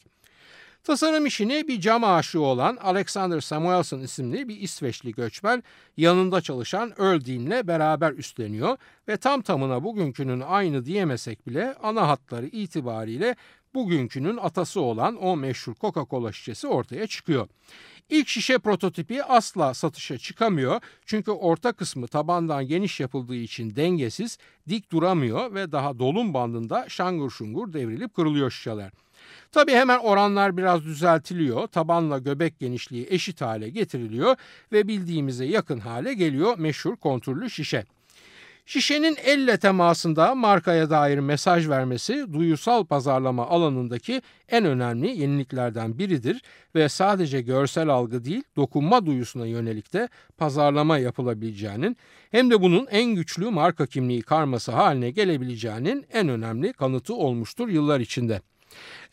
Tasarım 0.86 1.26
işini 1.26 1.68
bir 1.68 1.80
cam 1.80 2.04
aşığı 2.04 2.40
olan 2.40 2.76
Alexander 2.76 3.40
Samuelson 3.40 4.00
isimli 4.00 4.48
bir 4.48 4.60
İsveçli 4.60 5.12
göçmen 5.12 5.62
yanında 5.96 6.40
çalışan 6.40 6.92
Earl 6.98 7.24
Dean'le 7.24 7.66
beraber 7.66 8.12
üstleniyor 8.12 8.76
ve 9.08 9.16
tam 9.16 9.42
tamına 9.42 9.84
bugünkünün 9.84 10.40
aynı 10.40 10.84
diyemesek 10.84 11.46
bile 11.46 11.74
ana 11.82 12.08
hatları 12.08 12.46
itibariyle 12.46 13.36
bugünkünün 13.76 14.36
atası 14.36 14.80
olan 14.80 15.24
o 15.24 15.36
meşhur 15.36 15.74
Coca-Cola 15.74 16.32
şişesi 16.32 16.66
ortaya 16.66 17.06
çıkıyor. 17.06 17.48
İlk 18.10 18.28
şişe 18.28 18.58
prototipi 18.58 19.24
asla 19.24 19.74
satışa 19.74 20.18
çıkamıyor 20.18 20.80
çünkü 21.06 21.30
orta 21.30 21.72
kısmı 21.72 22.06
tabandan 22.08 22.66
geniş 22.66 23.00
yapıldığı 23.00 23.36
için 23.36 23.76
dengesiz, 23.76 24.38
dik 24.68 24.92
duramıyor 24.92 25.54
ve 25.54 25.72
daha 25.72 25.98
dolum 25.98 26.34
bandında 26.34 26.88
şangur 26.88 27.30
şungur 27.30 27.72
devrilip 27.72 28.14
kırılıyor 28.14 28.50
şişeler. 28.50 28.90
Tabi 29.52 29.72
hemen 29.72 29.98
oranlar 29.98 30.56
biraz 30.56 30.84
düzeltiliyor. 30.84 31.66
Tabanla 31.66 32.18
göbek 32.18 32.58
genişliği 32.58 33.06
eşit 33.10 33.40
hale 33.40 33.68
getiriliyor 33.68 34.36
ve 34.72 34.88
bildiğimize 34.88 35.44
yakın 35.44 35.78
hale 35.78 36.14
geliyor 36.14 36.58
meşhur 36.58 36.96
kontürlü 36.96 37.50
şişe. 37.50 37.84
Şişenin 38.68 39.16
elle 39.24 39.56
temasında 39.56 40.34
markaya 40.34 40.90
dair 40.90 41.18
mesaj 41.18 41.68
vermesi 41.68 42.32
duyusal 42.32 42.84
pazarlama 42.84 43.46
alanındaki 43.46 44.22
en 44.48 44.64
önemli 44.64 45.20
yeniliklerden 45.20 45.98
biridir 45.98 46.42
ve 46.74 46.88
sadece 46.88 47.40
görsel 47.40 47.88
algı 47.88 48.24
değil 48.24 48.42
dokunma 48.56 49.06
duyusuna 49.06 49.46
yönelik 49.46 49.92
de 49.92 50.08
pazarlama 50.36 50.98
yapılabileceğinin 50.98 51.96
hem 52.30 52.50
de 52.50 52.62
bunun 52.62 52.86
en 52.90 53.14
güçlü 53.14 53.50
marka 53.50 53.86
kimliği 53.86 54.22
karması 54.22 54.72
haline 54.72 55.10
gelebileceğinin 55.10 56.06
en 56.12 56.28
önemli 56.28 56.72
kanıtı 56.72 57.14
olmuştur 57.14 57.68
yıllar 57.68 58.00
içinde. 58.00 58.40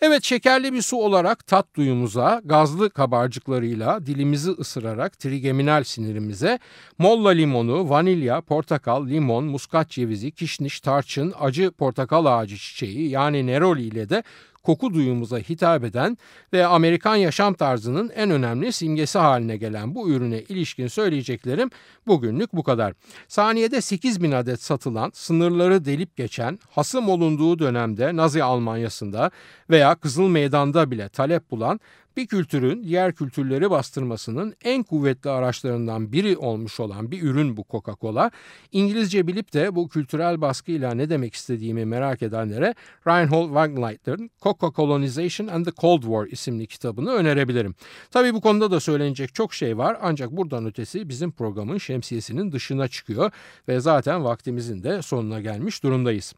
Evet 0.02 0.24
şekerli 0.24 0.74
bir 0.74 0.82
su 0.82 0.98
olarak 0.98 1.48
tat 1.48 1.66
duyumuza, 1.76 2.42
gazlı 2.46 2.90
kabarcıklarıyla 2.90 4.06
dilimizi 4.06 4.52
ısırarak 4.52 5.20
trigeminal 5.20 5.84
sinirimize, 5.84 6.60
molla 6.98 7.30
limonu, 7.30 7.90
vanilya, 7.90 8.42
portakal, 8.42 9.08
limon, 9.08 9.44
muskat 9.44 9.90
cevizi, 9.90 10.32
kişniş, 10.32 10.80
tarçın, 10.80 11.34
acı 11.40 11.72
portakal 11.72 12.26
ağacı 12.26 12.58
çiçeği 12.58 13.10
yani 13.10 13.48
neroli 13.48 13.82
ile 13.82 14.10
de 14.10 14.24
koku 14.64 14.94
duyumuza 14.94 15.38
hitap 15.38 15.84
eden 15.84 16.18
ve 16.54 16.66
Amerikan 16.66 17.16
yaşam 17.16 17.54
tarzının 17.54 18.10
en 18.16 18.32
önemli 18.32 18.72
simgesi 18.74 19.20
haline 19.20 19.58
gelen 19.58 19.96
bu 19.96 20.10
ürüne 20.10 20.42
ilişkin 20.42 20.88
söyleyeceklerim 20.88 21.70
bugünlük 22.08 22.54
bu 22.54 22.64
kadar. 22.64 22.94
Saniyede 23.28 23.82
8 23.82 24.24
bin 24.24 24.32
adet 24.32 24.62
satılan, 24.62 25.12
sınırları 25.14 25.86
delip 25.86 26.18
geçen, 26.18 26.60
hasım 26.70 27.10
olunduğu 27.10 27.60
dönemde 27.60 28.16
Nazi 28.16 28.44
Almanyası'nda 28.44 29.32
veya 29.70 29.96
Kızıl 29.96 30.28
Meydan'da 30.28 30.92
bile 30.92 31.10
talep 31.10 31.52
bulan 31.52 31.80
bir 32.18 32.28
kültürün 32.28 32.84
diğer 32.84 33.14
kültürleri 33.14 33.70
bastırmasının 33.70 34.56
en 34.64 34.84
kuvvetli 34.84 35.30
araçlarından 35.30 36.12
biri 36.12 36.38
olmuş 36.38 36.80
olan 36.80 37.12
bir 37.12 37.22
ürün 37.22 37.58
bu 37.58 37.62
Coca-Cola. 37.62 38.32
İngilizce 38.72 39.28
bilip 39.28 39.54
de 39.54 39.76
bu 39.76 39.90
kültürel 39.90 40.42
baskıyla 40.42 40.94
ne 40.94 41.10
demek 41.10 41.34
istediğimi 41.34 41.86
merak 41.86 42.22
edenlere 42.22 42.76
Reinhold 43.08 43.48
Wagnaliter'ın 43.48 44.30
Coca-Colonization 44.42 45.52
and 45.52 45.66
the 45.66 45.72
Cold 45.72 46.02
War 46.02 46.28
isimli 46.28 46.68
kitabını 46.68 47.12
önerebilirim. 47.12 47.76
Tabi 48.12 48.34
bu 48.34 48.42
konuda 48.42 48.72
da 48.72 48.80
söylenecek 48.80 49.34
çok 49.34 49.54
şey 49.54 49.78
var 49.78 49.98
ancak 50.02 50.32
buradan 50.32 50.66
ötesi 50.66 51.10
bizim 51.10 51.32
programın 51.32 51.78
şemsiyesinin 51.78 52.52
dışına 52.52 52.88
çıkıyor 52.88 53.32
ve 53.68 53.80
zaten 53.80 54.24
vaktimizin 54.24 54.84
de 54.84 55.02
sonuna 55.02 55.42
gelmiş 55.42 55.84
durumdayız. 55.84 56.34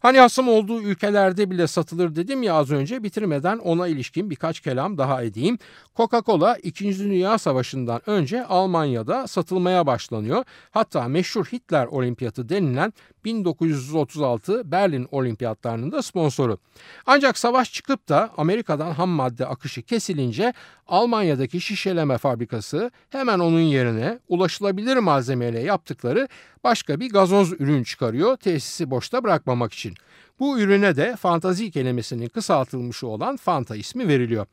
Hani 0.00 0.18
hasım 0.18 0.48
olduğu 0.48 0.82
ülkelerde 0.82 1.50
bile 1.50 1.66
satılır 1.66 2.16
dedim 2.16 2.42
ya 2.42 2.54
az 2.54 2.70
önce 2.70 3.02
bitirmeden 3.02 3.58
ona 3.58 3.88
ilişkin 3.88 4.30
birkaç 4.30 4.60
kelam 4.60 4.98
daha 4.98 5.19
edeyim. 5.22 5.58
Coca-Cola 5.96 6.58
2. 6.62 6.98
Dünya 6.98 7.38
Savaşı'ndan 7.38 8.00
önce 8.06 8.44
Almanya'da 8.44 9.26
satılmaya 9.26 9.86
başlanıyor. 9.86 10.44
Hatta 10.70 11.08
meşhur 11.08 11.44
Hitler 11.44 11.86
Olimpiyatı 11.86 12.48
denilen 12.48 12.92
1936 13.24 14.72
Berlin 14.72 15.08
Olimpiyatlarının 15.10 15.92
da 15.92 16.02
sponsoru. 16.02 16.58
Ancak 17.06 17.38
savaş 17.38 17.72
çıkıp 17.72 18.08
da 18.08 18.30
Amerika'dan 18.36 18.90
ham 18.90 19.08
madde 19.08 19.46
akışı 19.46 19.82
kesilince 19.82 20.52
Almanya'daki 20.86 21.60
şişeleme 21.60 22.18
fabrikası 22.18 22.90
hemen 23.10 23.38
onun 23.38 23.60
yerine 23.60 24.18
ulaşılabilir 24.28 24.96
malzemeyle 24.96 25.60
yaptıkları 25.60 26.28
başka 26.64 27.00
bir 27.00 27.10
gazoz 27.10 27.52
ürün 27.52 27.82
çıkarıyor 27.82 28.36
tesisi 28.36 28.90
boşta 28.90 29.24
bırakmamak 29.24 29.72
için. 29.72 29.94
Bu 30.40 30.60
ürüne 30.60 30.96
de 30.96 31.16
fantazi 31.16 31.70
kelimesinin 31.70 32.28
kısaltılmışı 32.28 33.06
olan 33.06 33.36
Fanta 33.36 33.76
ismi 33.76 34.08
veriliyor. 34.08 34.46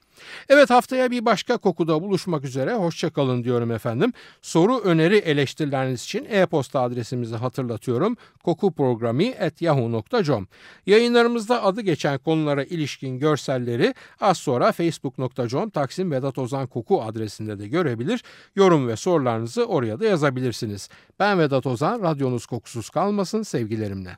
Evet 0.49 0.69
haftaya 0.69 1.11
bir 1.11 1.25
başka 1.25 1.57
kokuda 1.57 2.01
buluşmak 2.01 2.45
üzere. 2.45 2.73
Hoşçakalın 2.73 3.43
diyorum 3.43 3.71
efendim. 3.71 4.13
Soru, 4.41 4.79
öneri, 4.79 5.17
eleştirileriniz 5.17 6.03
için 6.03 6.27
e-posta 6.29 6.81
adresimizi 6.81 7.35
hatırlatıyorum. 7.35 8.17
kokuprogrami.yahoo.com 8.43 10.47
Yayınlarımızda 10.85 11.63
adı 11.63 11.81
geçen 11.81 12.17
konulara 12.17 12.63
ilişkin 12.63 13.19
görselleri 13.19 13.93
az 14.21 14.37
sonra 14.37 14.71
facebook.com 14.71 15.69
Taksim 15.69 16.11
Vedat 16.11 16.37
Ozan 16.37 16.67
Koku 16.67 17.01
adresinde 17.01 17.59
de 17.59 17.67
görebilir. 17.67 18.23
Yorum 18.55 18.87
ve 18.87 18.95
sorularınızı 18.95 19.65
oraya 19.65 19.99
da 19.99 20.05
yazabilirsiniz. 20.05 20.89
Ben 21.19 21.39
Vedat 21.39 21.65
Ozan, 21.65 21.96
radyonuz 22.01 22.45
kokusuz 22.45 22.89
kalmasın 22.89 23.43
sevgilerimle. 23.43 24.17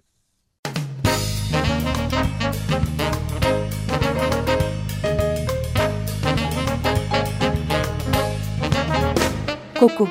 Koku 9.79 10.07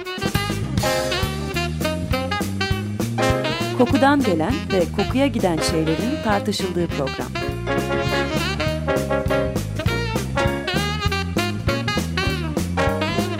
Kokudan 3.79 4.23
gelen 4.23 4.55
ve 4.73 4.85
kokuya 4.97 5.27
giden 5.27 5.59
şeylerin 5.59 6.23
tartışıldığı 6.25 6.87
program. 6.87 7.29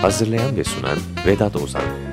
Hazırlayan 0.01 0.55
ve 0.55 0.63
sunan 0.63 0.97
Vedat 1.25 1.55
Ozan 1.55 2.08